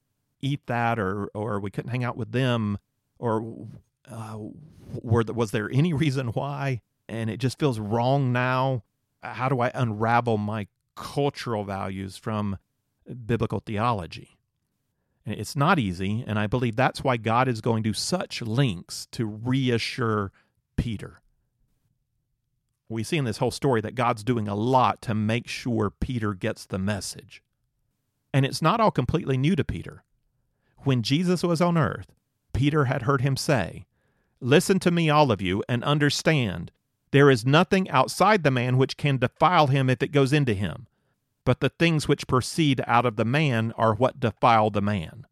[0.41, 0.99] eat that?
[0.99, 2.79] Or, or we couldn't hang out with them?
[3.19, 3.67] Or
[4.09, 4.39] uh,
[5.03, 6.83] were, was there any reason why?
[7.09, 8.85] And it just feels wrong now.
[9.23, 12.59] How do I unravel my cultural values from
[13.27, 14.37] biblical theology?
[15.27, 19.25] It's not easy, and I believe that's why God is going to such lengths to
[19.25, 20.33] reassure
[20.77, 21.23] Peter
[22.89, 26.35] we see in this whole story that God's doing a lot to make sure Peter
[26.35, 27.43] gets the message.
[28.33, 30.05] And it's not all completely new to Peter.
[30.79, 32.15] When Jesus was on earth,
[32.53, 33.87] Peter had heard him say,
[34.41, 36.71] Listen to me, all of you, and understand.
[37.11, 40.87] There is nothing outside the man which can defile him if it goes into him,
[41.45, 45.27] but the things which proceed out of the man are what defile the man.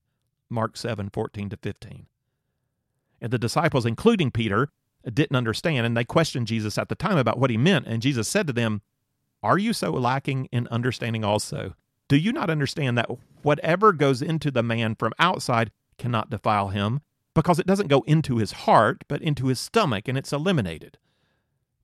[0.50, 2.06] Mark 7 14 to 15.
[3.20, 4.70] And the disciples, including Peter,
[5.10, 7.86] didn't understand, and they questioned Jesus at the time about what he meant.
[7.86, 8.82] And Jesus said to them,
[9.42, 11.74] Are you so lacking in understanding also?
[12.08, 13.10] Do you not understand that
[13.42, 17.00] whatever goes into the man from outside cannot defile him,
[17.34, 20.98] because it doesn't go into his heart, but into his stomach, and it's eliminated?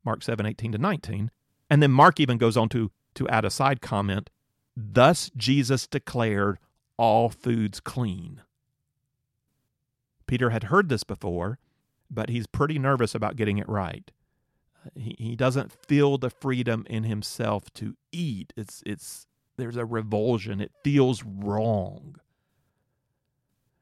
[0.04, 1.30] Mark 7 18 to 19.
[1.70, 4.30] And then Mark even goes on to, to add a side comment
[4.80, 6.58] Thus Jesus declared
[6.96, 8.42] all foods clean.
[10.28, 11.58] Peter had heard this before,
[12.08, 14.12] but he's pretty nervous about getting it right.
[14.86, 18.52] Uh, he, he doesn't feel the freedom in himself to eat.
[18.56, 19.26] It's it's
[19.56, 20.60] there's a revulsion.
[20.60, 22.20] It feels wrong.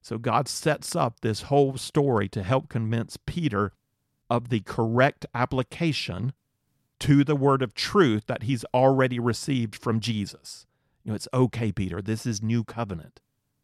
[0.01, 3.72] So God sets up this whole story to help convince Peter
[4.31, 6.33] of the correct application
[7.00, 10.66] to the word of truth that he's already received from Jesus.
[11.04, 12.02] You know, it's okay, Peter.
[12.02, 13.20] This is new covenant.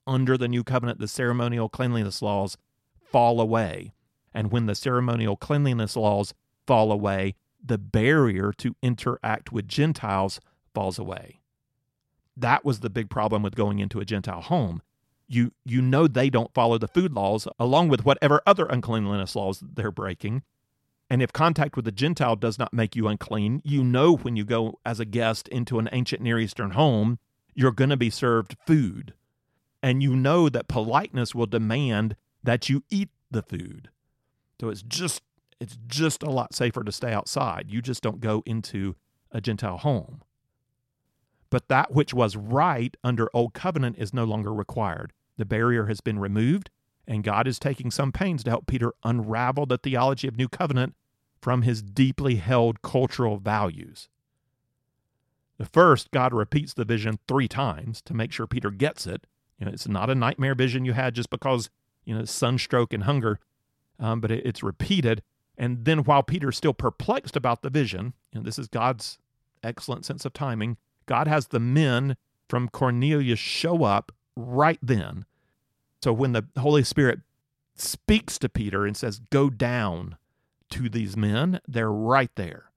[0.07, 2.57] Under the new covenant, the ceremonial cleanliness laws
[3.01, 3.92] fall away.
[4.35, 6.35] And when the ceremonial cleanliness laws
[6.66, 10.40] fall away, the barrier to interact with Gentiles
[10.75, 11.40] falls away.
[12.37, 14.83] That was the big problem with going into a Gentile home.
[15.29, 19.62] You, you know they don't follow the food laws along with whatever other uncleanliness laws
[19.62, 20.42] they're breaking.
[21.12, 24.46] And if contact with a Gentile does not make you unclean, you know when you
[24.46, 27.18] go as a guest into an ancient Near Eastern home,
[27.55, 29.12] you're going to be served food.
[29.83, 33.90] And you know that politeness will demand that you eat the food.
[34.59, 35.22] So it's just
[35.61, 37.66] it's just a lot safer to stay outside.
[37.68, 38.96] You just don't go into
[39.31, 40.22] a Gentile home.
[41.51, 45.12] But that which was right under Old Covenant is no longer required.
[45.37, 46.70] The barrier has been removed,
[47.07, 50.94] and God is taking some pains to help Peter unravel the theology of New Covenant
[51.43, 54.09] from his deeply held cultural values.
[55.59, 59.27] The first, God repeats the vision three times to make sure Peter gets it.
[59.59, 61.69] You know, it's not a nightmare vision you had just because,
[62.05, 63.39] you know, sunstroke and hunger
[64.03, 65.23] um, but it, it's repeated.
[65.57, 69.19] And then while Peter's still perplexed about the vision, and this is God's
[69.63, 70.77] excellent sense of timing,
[71.07, 72.17] God has the men
[72.49, 75.25] from Cornelius show up right then.
[76.03, 77.21] So when the Holy Spirit
[77.77, 80.17] speaks to Peter and says, Go down
[80.73, 82.73] to these men, they're right there.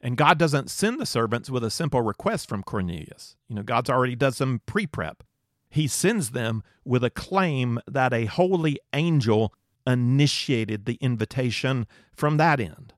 [0.00, 3.36] And God doesn't send the servants with a simple request from Cornelius.
[3.48, 5.22] You know, God's already done some pre prep.
[5.68, 9.52] He sends them with a claim that a holy angel
[9.86, 12.94] initiated the invitation from that end.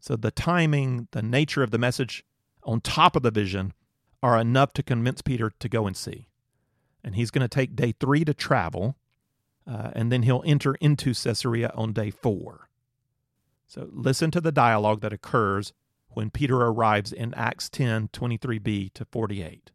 [0.00, 2.24] So the timing, the nature of the message
[2.62, 3.72] on top of the vision
[4.22, 6.28] are enough to convince Peter to go and see.
[7.02, 8.96] And he's going to take day three to travel,
[9.66, 12.65] uh, and then he'll enter into Caesarea on day four.
[13.66, 15.72] So listen to the dialogue that occurs
[16.08, 19.70] when Peter arrives in Acts 10 23b to 48.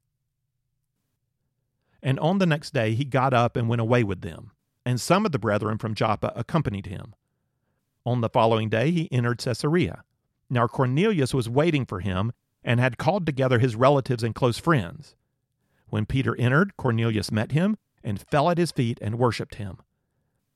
[2.02, 4.52] And on the next day he got up and went away with them
[4.86, 7.14] and some of the brethren from Joppa accompanied him.
[8.06, 10.04] On the following day he entered Caesarea.
[10.50, 12.32] Now Cornelius was waiting for him
[12.64, 15.16] and had called together his relatives and close friends.
[15.90, 19.78] When Peter entered, Cornelius met him and fell at his feet and worshipped him.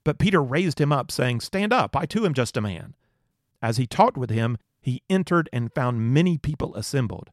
[0.03, 2.93] But Peter raised him up, saying, Stand up, I too am just a man.
[3.65, 7.31] As he talked with him, he entered and found many people assembled.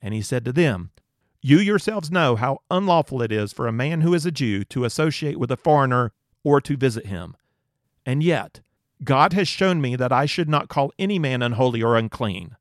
[0.00, 0.92] And he said to them,
[1.40, 4.84] You yourselves know how unlawful it is for a man who is a Jew to
[4.84, 6.12] associate with a foreigner
[6.44, 7.36] or to visit him.
[8.06, 8.60] And yet,
[9.02, 12.54] God has shown me that I should not call any man unholy or unclean.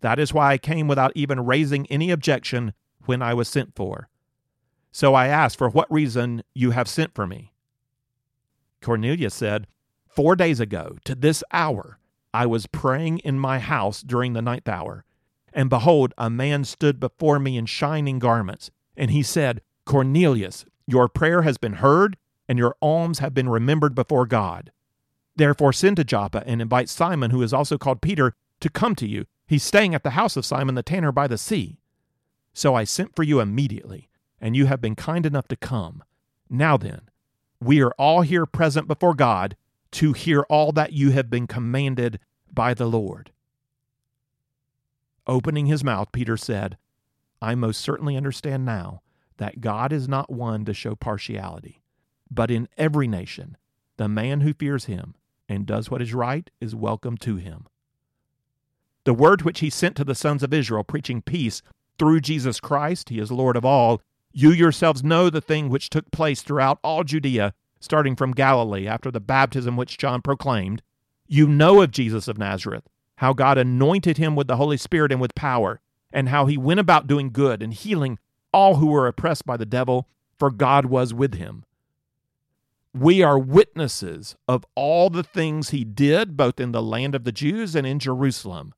[0.00, 2.72] That is why I came without even raising any objection
[3.04, 4.08] when I was sent for.
[4.92, 7.52] So I asked, For what reason you have sent for me?
[8.80, 9.66] Cornelius said,
[10.08, 11.97] Four days ago, to this hour,
[12.38, 15.04] I was praying in my house during the ninth hour,
[15.52, 21.08] and behold, a man stood before me in shining garments, and he said, Cornelius, your
[21.08, 22.16] prayer has been heard,
[22.48, 24.70] and your alms have been remembered before God.
[25.34, 29.08] Therefore, send to Joppa and invite Simon, who is also called Peter, to come to
[29.08, 29.26] you.
[29.48, 31.80] He's staying at the house of Simon the tanner by the sea.
[32.52, 34.10] So I sent for you immediately,
[34.40, 36.04] and you have been kind enough to come.
[36.48, 37.00] Now then,
[37.60, 39.56] we are all here present before God
[39.90, 42.20] to hear all that you have been commanded
[42.58, 43.30] by the Lord.
[45.28, 46.76] Opening his mouth, Peter said,
[47.40, 49.02] I most certainly understand now
[49.36, 51.82] that God is not one to show partiality,
[52.28, 53.56] but in every nation,
[53.96, 55.14] the man who fears him
[55.48, 57.68] and does what is right is welcome to him.
[59.04, 61.62] The word which he sent to the sons of Israel, preaching peace
[61.96, 64.02] through Jesus Christ, he is Lord of all,
[64.32, 69.12] you yourselves know the thing which took place throughout all Judea, starting from Galilee after
[69.12, 70.82] the baptism which John proclaimed.
[71.28, 75.20] You know of Jesus of Nazareth, how God anointed him with the Holy Spirit and
[75.20, 78.18] with power, and how he went about doing good and healing
[78.52, 80.08] all who were oppressed by the devil,
[80.38, 81.64] for God was with him.
[82.94, 87.32] We are witnesses of all the things he did, both in the land of the
[87.32, 88.72] Jews and in Jerusalem.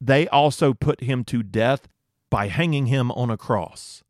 [0.00, 1.88] They also put him to death
[2.30, 4.02] by hanging him on a cross.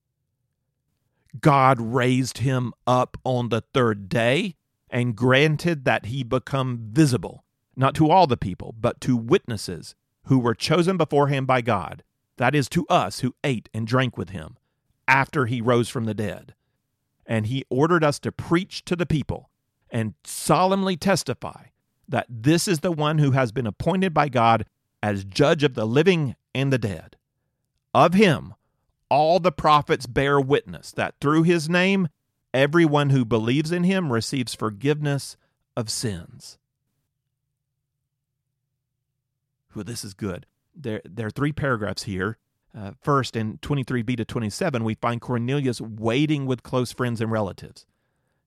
[1.41, 4.55] God raised him up on the third day
[4.89, 7.45] and granted that he become visible,
[7.77, 12.03] not to all the people, but to witnesses who were chosen beforehand by God,
[12.37, 14.57] that is, to us who ate and drank with him
[15.07, 16.55] after he rose from the dead.
[17.27, 19.51] And he ordered us to preach to the people
[19.91, 21.67] and solemnly testify
[22.09, 24.65] that this is the one who has been appointed by God
[25.03, 27.17] as judge of the living and the dead.
[27.95, 28.55] Of him,
[29.09, 32.09] all the prophets bear witness that through his name,
[32.53, 35.37] everyone who believes in him receives forgiveness
[35.77, 36.59] of sins.
[39.77, 40.47] Well, this is good.
[40.75, 42.39] There, there are three paragraphs here.
[42.77, 47.87] Uh, first, in 23b to 27, we find Cornelius waiting with close friends and relatives.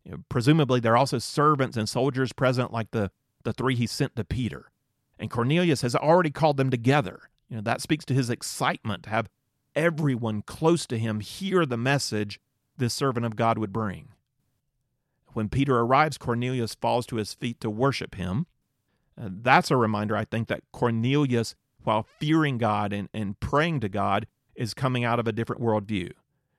[0.04, 3.12] You know, presumably, there are also servants and soldiers present, like the,
[3.44, 4.72] the three he sent to Peter.
[5.18, 7.22] And Cornelius has already called them together.
[7.48, 9.30] You know, that speaks to his excitement to have
[9.76, 12.40] everyone close to him hear the message
[12.78, 14.10] this servant of God would bring.
[15.34, 18.48] When Peter arrives, Cornelius falls to his feet to worship him.
[19.20, 23.90] Uh, that's a reminder, I think, that Cornelius, while fearing God and, and praying to
[23.90, 26.12] God, is coming out of a different worldview.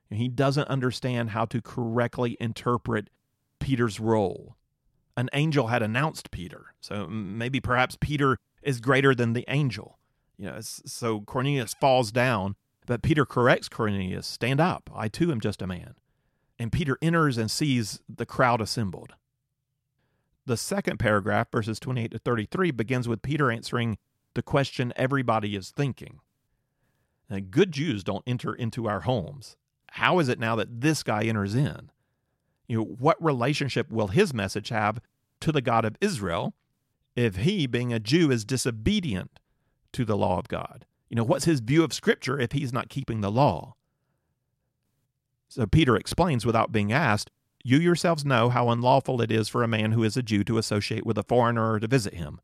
[0.09, 3.09] And He doesn't understand how to correctly interpret
[3.59, 4.55] Peter's role.
[5.17, 9.97] An angel had announced Peter, so maybe perhaps Peter is greater than the angel.
[10.37, 12.55] You know, so Cornelius falls down
[12.85, 15.95] but Peter corrects Cornelius Stand up, I too am just a man.
[16.59, 19.13] And Peter enters and sees the crowd assembled.
[20.45, 23.97] The second paragraph, verses 28 to 33, begins with Peter answering
[24.33, 26.19] the question everybody is thinking.
[27.29, 29.55] Now, good Jews don't enter into our homes.
[29.91, 31.91] How is it now that this guy enters in?
[32.67, 34.99] You know, what relationship will his message have
[35.41, 36.53] to the God of Israel
[37.15, 39.39] if he, being a Jew, is disobedient
[39.93, 40.85] to the law of God?
[41.09, 43.75] You know, what's his view of Scripture if he's not keeping the law?
[45.49, 47.29] So Peter explains without being asked,
[47.63, 50.57] You yourselves know how unlawful it is for a man who is a Jew to
[50.57, 52.39] associate with a foreigner or to visit him.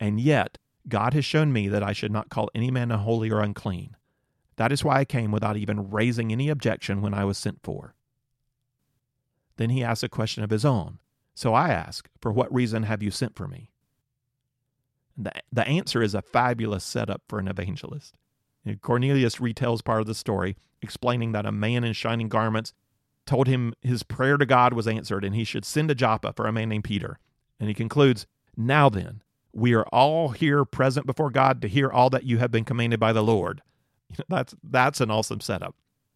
[0.00, 3.40] And yet, God has shown me that I should not call any man unholy or
[3.40, 3.96] unclean.
[4.56, 7.94] That is why I came without even raising any objection when I was sent for.
[9.56, 10.98] Then he asks a question of his own.
[11.34, 13.70] So I ask, For what reason have you sent for me?
[15.16, 18.14] The, the answer is a fabulous setup for an evangelist.
[18.80, 22.72] Cornelius retells part of the story, explaining that a man in shining garments
[23.26, 26.46] told him his prayer to God was answered and he should send to Joppa for
[26.46, 27.18] a man named Peter.
[27.58, 29.22] And he concludes, Now then,
[29.52, 33.00] we are all here present before God to hear all that you have been commanded
[33.00, 33.62] by the Lord.
[34.08, 35.74] You know, that's that's an awesome setup.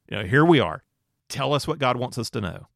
[0.09, 0.85] You know, here we are.
[1.29, 2.69] Tell us what God wants us to know.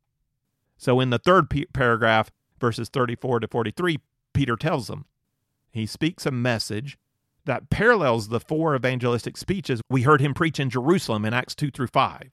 [0.76, 4.00] So in the third p- paragraph, verses 34 to 43,
[4.32, 5.04] Peter tells them,
[5.70, 6.98] he speaks a message
[7.44, 11.70] that parallels the four evangelistic speeches we heard him preach in Jerusalem in Acts 2
[11.70, 12.30] through 5.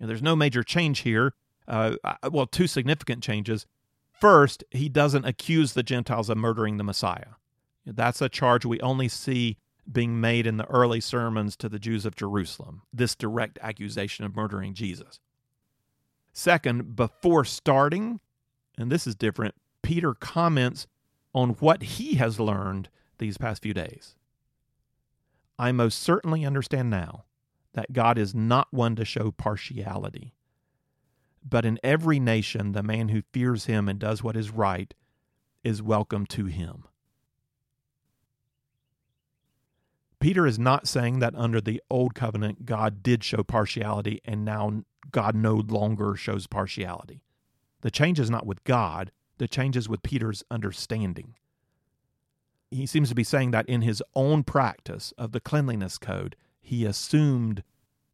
[0.00, 1.34] And there's no major change here.
[1.66, 1.96] Uh,
[2.30, 3.66] well, two significant changes.
[4.12, 7.34] First, he doesn't accuse the Gentiles of murdering the Messiah.
[7.86, 9.58] That's a charge we only see
[9.90, 14.34] being made in the early sermons to the Jews of Jerusalem, this direct accusation of
[14.34, 15.20] murdering Jesus.
[16.32, 18.20] Second, before starting,
[18.78, 20.86] and this is different, Peter comments
[21.34, 22.88] on what he has learned
[23.18, 24.16] these past few days.
[25.58, 27.24] I most certainly understand now
[27.74, 30.33] that God is not one to show partiality.
[31.44, 34.94] But in every nation, the man who fears him and does what is right
[35.62, 36.84] is welcome to him.
[40.20, 44.84] Peter is not saying that under the old covenant, God did show partiality and now
[45.10, 47.22] God no longer shows partiality.
[47.82, 51.34] The change is not with God, the change is with Peter's understanding.
[52.70, 56.86] He seems to be saying that in his own practice of the cleanliness code, he
[56.86, 57.62] assumed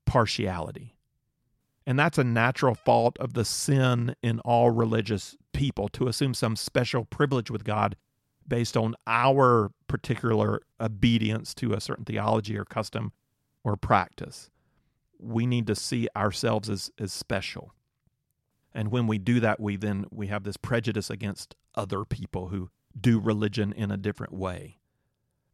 [0.05, 0.97] partiality.
[1.87, 6.57] And that's a natural fault of the sin in all religious people to assume some
[6.57, 7.97] special privilege with God
[8.47, 13.13] based on our particular obedience to a certain theology or custom
[13.65, 14.51] or practice.
[15.19, 17.75] We need to see ourselves as, as special.
[18.73, 22.71] And when we do that, we then we have this prejudice against other people who
[22.99, 24.79] do religion in a different way.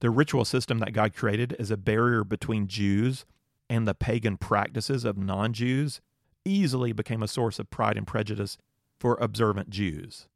[0.00, 3.24] The ritual system that God created is a barrier between Jews
[3.68, 6.00] and the pagan practices of non Jews
[6.46, 8.56] easily became a source of pride and prejudice
[8.98, 10.28] for observant Jews.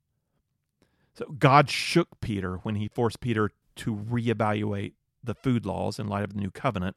[1.15, 4.93] So God shook Peter when he forced Peter to reevaluate
[5.23, 6.97] the food laws in light of the new covenant.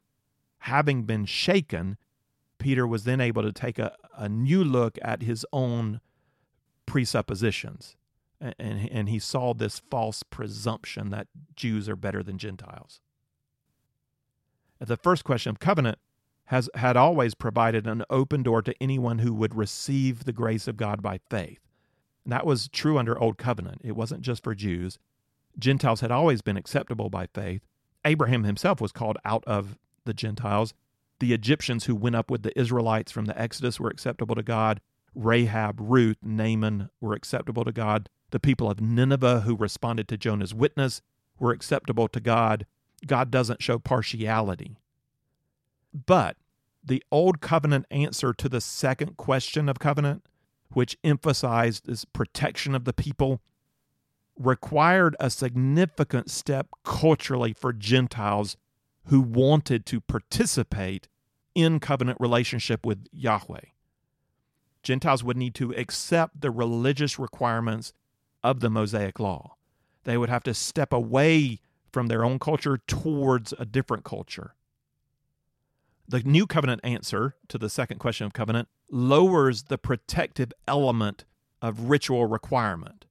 [0.60, 1.96] Having been shaken,
[2.58, 6.00] Peter was then able to take a, a new look at his own
[6.86, 7.96] presuppositions.
[8.40, 13.00] And, and, and he saw this false presumption that Jews are better than Gentiles.
[14.80, 15.98] The first question of covenant
[16.46, 20.76] has had always provided an open door to anyone who would receive the grace of
[20.76, 21.60] God by faith.
[22.24, 23.80] And that was true under Old Covenant.
[23.84, 24.98] It wasn't just for Jews.
[25.58, 27.62] Gentiles had always been acceptable by faith.
[28.04, 30.74] Abraham himself was called out of the Gentiles.
[31.20, 34.80] The Egyptians who went up with the Israelites from the Exodus were acceptable to God.
[35.14, 38.08] Rahab, Ruth, Naaman were acceptable to God.
[38.30, 41.00] The people of Nineveh who responded to Jonah's witness
[41.38, 42.66] were acceptable to God.
[43.06, 44.76] God doesn't show partiality.
[45.94, 46.36] But
[46.82, 50.26] the old covenant answer to the second question of covenant,
[50.70, 53.40] which emphasized this protection of the people,
[54.36, 58.56] required a significant step culturally for Gentiles
[59.06, 61.08] who wanted to participate
[61.54, 63.60] in covenant relationship with Yahweh.
[64.82, 67.92] Gentiles would need to accept the religious requirements
[68.42, 69.56] of the Mosaic law.
[70.02, 71.60] They would have to step away
[71.92, 74.54] from their own culture towards a different culture.
[76.06, 81.24] The new covenant answer to the second question of covenant lowers the protective element
[81.62, 83.06] of ritual requirement.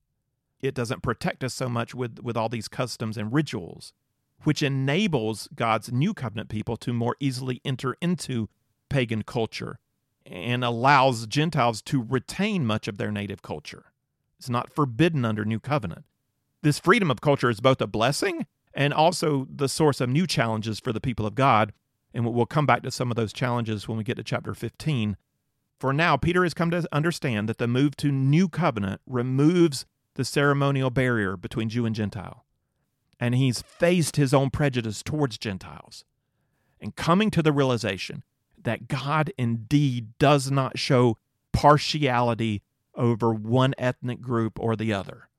[0.61, 3.93] It doesn't protect us so much with, with all these customs and rituals,
[4.43, 8.47] which enables God's new covenant people to more easily enter into
[8.89, 9.79] pagan culture
[10.25, 13.91] and allows Gentiles to retain much of their native culture.
[14.37, 16.05] It's not forbidden under new covenant.
[16.61, 20.79] This freedom of culture is both a blessing and also the source of new challenges
[20.79, 21.73] for the people of God
[22.13, 25.17] and we'll come back to some of those challenges when we get to chapter 15.
[25.79, 29.85] For now, Peter has come to understand that the move to new covenant removes
[30.15, 32.45] the ceremonial barrier between Jew and Gentile.
[33.19, 36.05] And he's faced his own prejudice towards Gentiles
[36.79, 38.23] and coming to the realization
[38.61, 41.17] that God indeed does not show
[41.51, 42.61] partiality
[42.95, 45.29] over one ethnic group or the other.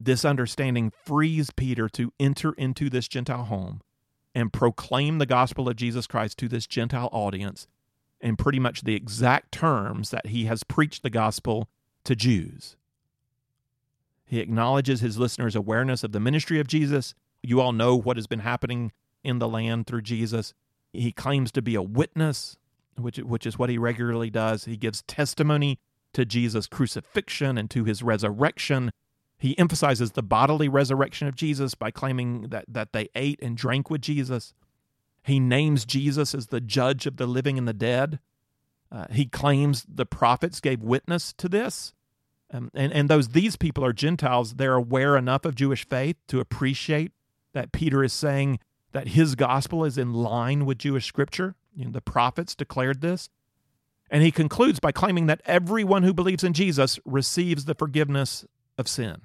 [0.00, 3.80] This understanding frees Peter to enter into this Gentile home
[4.34, 7.66] and proclaim the gospel of Jesus Christ to this Gentile audience
[8.20, 11.68] in pretty much the exact terms that he has preached the gospel
[12.04, 12.76] to Jews.
[14.24, 17.14] He acknowledges his listeners' awareness of the ministry of Jesus.
[17.42, 20.54] You all know what has been happening in the land through Jesus.
[20.92, 22.56] He claims to be a witness,
[22.96, 24.64] which, which is what he regularly does.
[24.64, 25.78] He gives testimony
[26.14, 28.90] to Jesus' crucifixion and to his resurrection
[29.44, 33.90] he emphasizes the bodily resurrection of Jesus by claiming that, that they ate and drank
[33.90, 34.54] with Jesus.
[35.22, 38.20] He names Jesus as the judge of the living and the dead.
[38.90, 41.92] Uh, he claims the prophets gave witness to this.
[42.54, 46.40] Um, and, and those these people are Gentiles, they're aware enough of Jewish faith to
[46.40, 47.12] appreciate
[47.52, 48.60] that Peter is saying
[48.92, 51.54] that his gospel is in line with Jewish scripture.
[51.76, 53.28] You know, the prophets declared this.
[54.10, 58.46] And he concludes by claiming that everyone who believes in Jesus receives the forgiveness
[58.78, 59.20] of sin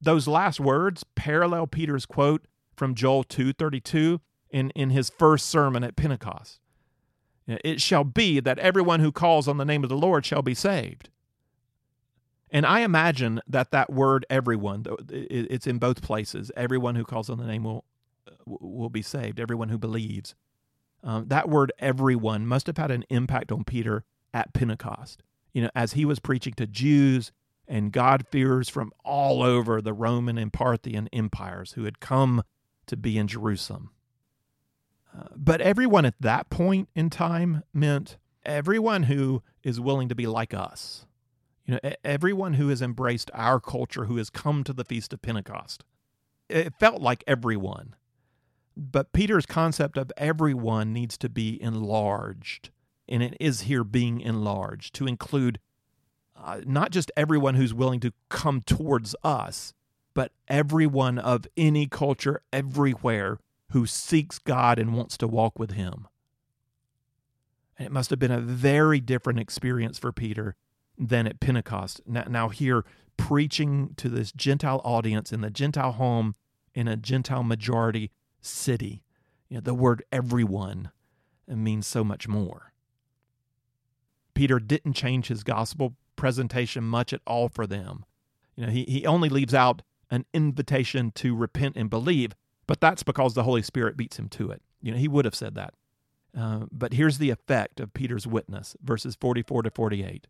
[0.00, 2.46] those last words parallel Peter's quote
[2.76, 4.20] from Joel 2:32
[4.50, 6.60] in, in his first sermon at Pentecost.
[7.46, 10.54] It shall be that everyone who calls on the name of the Lord shall be
[10.54, 11.10] saved.
[12.50, 16.50] And I imagine that that word everyone, it's in both places.
[16.56, 17.84] Everyone who calls on the name will,
[18.46, 20.34] will be saved, everyone who believes.
[21.02, 25.22] Um, that word everyone must have had an impact on Peter at Pentecost.
[25.52, 27.32] You know, as he was preaching to Jews
[27.70, 32.42] and God-fearers from all over the Roman and Parthian empires who had come
[32.86, 33.90] to be in Jerusalem.
[35.16, 40.26] Uh, but everyone at that point in time meant everyone who is willing to be
[40.26, 41.06] like us.
[41.64, 45.22] You know, everyone who has embraced our culture, who has come to the Feast of
[45.22, 45.84] Pentecost.
[46.48, 47.94] It felt like everyone.
[48.76, 52.70] But Peter's concept of everyone needs to be enlarged,
[53.08, 55.60] and it is here being enlarged to include
[56.42, 59.74] uh, not just everyone who's willing to come towards us,
[60.14, 63.38] but everyone of any culture everywhere
[63.72, 66.08] who seeks God and wants to walk with Him.
[67.78, 70.56] And it must have been a very different experience for Peter
[70.98, 72.00] than at Pentecost.
[72.06, 72.84] Now, now, here,
[73.16, 76.34] preaching to this Gentile audience in the Gentile home
[76.74, 78.10] in a Gentile majority
[78.40, 79.02] city,
[79.48, 80.90] you know, the word everyone
[81.46, 82.72] means so much more.
[84.34, 88.04] Peter didn't change his gospel presentation much at all for them.
[88.54, 92.32] You know, he, he only leaves out an invitation to repent and believe,
[92.66, 94.60] but that's because the Holy Spirit beats him to it.
[94.82, 95.72] You know, he would have said that.
[96.36, 100.26] Uh, but here's the effect of Peter's witness, verses 44 to 48.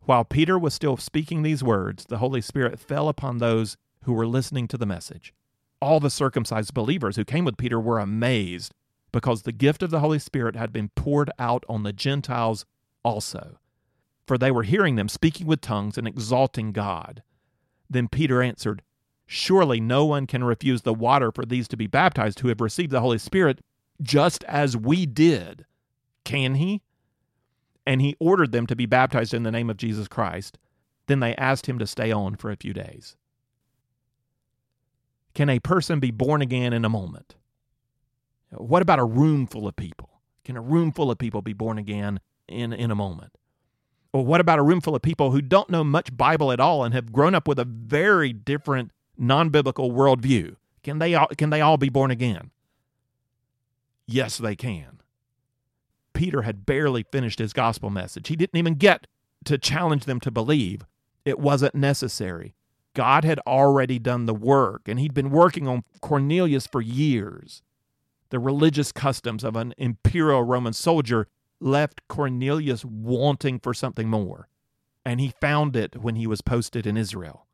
[0.00, 4.26] While Peter was still speaking these words, the Holy Spirit fell upon those who were
[4.26, 5.32] listening to the message.
[5.80, 8.74] All the circumcised believers who came with Peter were amazed
[9.12, 12.66] because the gift of the Holy Spirit had been poured out on the Gentiles
[13.04, 13.60] also.
[14.30, 17.24] For they were hearing them speaking with tongues and exalting God.
[17.90, 18.80] Then Peter answered,
[19.26, 22.92] Surely no one can refuse the water for these to be baptized who have received
[22.92, 23.60] the Holy Spirit,
[24.00, 25.66] just as we did.
[26.22, 26.80] Can he?
[27.84, 30.58] And he ordered them to be baptized in the name of Jesus Christ.
[31.08, 33.16] Then they asked him to stay on for a few days.
[35.34, 37.34] Can a person be born again in a moment?
[38.52, 40.20] What about a room full of people?
[40.44, 43.32] Can a room full of people be born again in, in a moment?
[44.12, 46.84] Or what about a room full of people who don't know much Bible at all
[46.84, 50.56] and have grown up with a very different non biblical worldview?
[50.82, 52.50] Can they, all, can they all be born again?
[54.06, 55.00] Yes, they can.
[56.12, 58.28] Peter had barely finished his gospel message.
[58.28, 59.06] He didn't even get
[59.44, 60.84] to challenge them to believe.
[61.24, 62.54] It wasn't necessary.
[62.94, 67.62] God had already done the work, and he'd been working on Cornelius for years.
[68.30, 71.28] The religious customs of an imperial Roman soldier
[71.60, 74.48] left Cornelius wanting for something more,
[75.04, 77.46] and he found it when he was posted in Israel.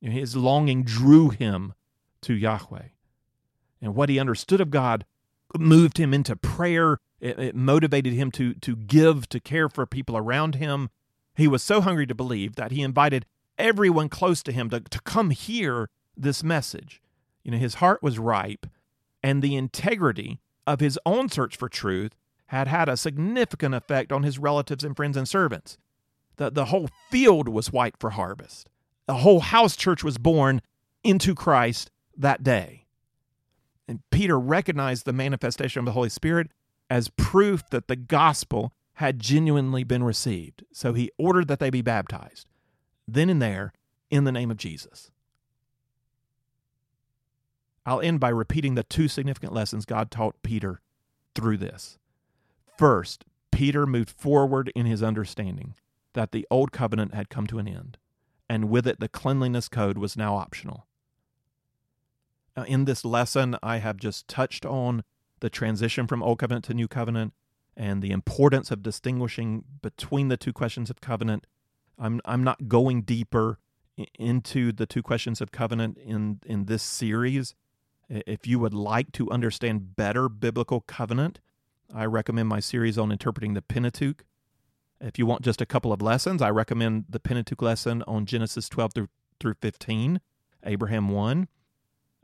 [0.00, 1.74] His longing drew him
[2.22, 2.88] to Yahweh.
[3.82, 5.04] And what he understood of God
[5.58, 6.98] moved him into prayer.
[7.20, 10.88] It, it, motivated him to, to give, to care for people around him.
[11.34, 13.26] He was so hungry to believe that he invited
[13.58, 17.02] everyone close to him to, to come hear this message.
[17.42, 18.66] You know, his heart was ripe,
[19.22, 22.12] and the integrity of his own search for truth
[22.50, 25.78] had had a significant effect on his relatives and friends and servants.
[26.34, 28.68] The, the whole field was white for harvest.
[29.06, 30.60] The whole house church was born
[31.04, 32.86] into Christ that day.
[33.86, 36.50] And Peter recognized the manifestation of the Holy Spirit
[36.90, 40.64] as proof that the gospel had genuinely been received.
[40.72, 42.48] So he ordered that they be baptized,
[43.06, 43.72] then and there,
[44.10, 45.12] in the name of Jesus.
[47.86, 50.80] I'll end by repeating the two significant lessons God taught Peter
[51.36, 51.99] through this.
[52.80, 55.74] First, Peter moved forward in his understanding
[56.14, 57.98] that the old covenant had come to an end,
[58.48, 60.86] and with it, the cleanliness code was now optional.
[62.56, 65.04] Now, in this lesson, I have just touched on
[65.40, 67.34] the transition from Old Covenant to New Covenant
[67.76, 71.46] and the importance of distinguishing between the two questions of covenant.
[71.98, 73.58] I'm, I'm not going deeper
[74.18, 77.54] into the two questions of covenant in, in this series.
[78.08, 81.40] If you would like to understand better biblical covenant,
[81.94, 84.24] I recommend my series on interpreting the Pentateuch.
[85.00, 88.68] If you want just a couple of lessons, I recommend the Pentateuch lesson on Genesis
[88.68, 89.08] 12 through,
[89.40, 90.20] through 15,
[90.64, 91.48] Abraham 1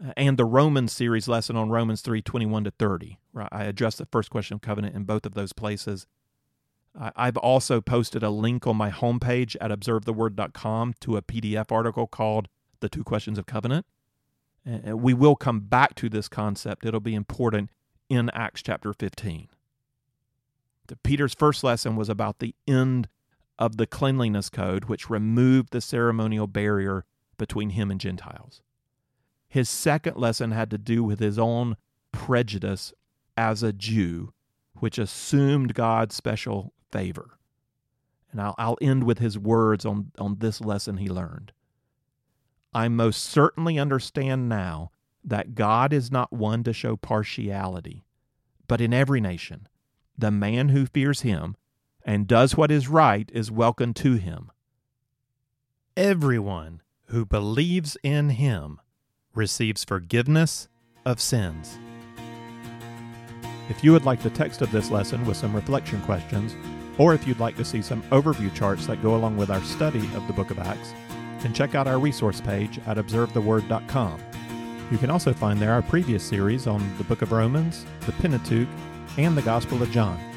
[0.04, 3.18] uh, and the Romans series lesson on Romans 3 21 to 30.
[3.32, 3.48] Right?
[3.50, 6.06] I address the first question of covenant in both of those places.
[6.98, 12.48] I've also posted a link on my homepage at observetheword.com to a PDF article called
[12.80, 13.84] The Two Questions of Covenant.
[14.64, 16.86] We will come back to this concept.
[16.86, 17.68] It'll be important
[18.08, 19.48] in Acts chapter 15.
[21.02, 23.08] Peter's first lesson was about the end
[23.58, 27.04] of the cleanliness code, which removed the ceremonial barrier
[27.38, 28.62] between him and Gentiles.
[29.48, 31.76] His second lesson had to do with his own
[32.12, 32.92] prejudice
[33.36, 34.32] as a Jew,
[34.74, 37.38] which assumed God's special favor.
[38.30, 41.52] And I'll, I'll end with his words on, on this lesson he learned.
[42.74, 44.90] I most certainly understand now
[45.24, 48.04] that God is not one to show partiality,
[48.68, 49.68] but in every nation,
[50.18, 51.56] the man who fears him
[52.04, 54.50] and does what is right is welcome to him.
[55.96, 58.80] Everyone who believes in him
[59.34, 60.68] receives forgiveness
[61.04, 61.78] of sins.
[63.68, 66.54] If you would like the text of this lesson with some reflection questions,
[66.98, 70.08] or if you'd like to see some overview charts that go along with our study
[70.14, 70.92] of the book of Acts,
[71.40, 74.20] then check out our resource page at observetheword.com.
[74.90, 78.68] You can also find there our previous series on the book of Romans, the Pentateuch,
[79.16, 80.35] and the Gospel of John.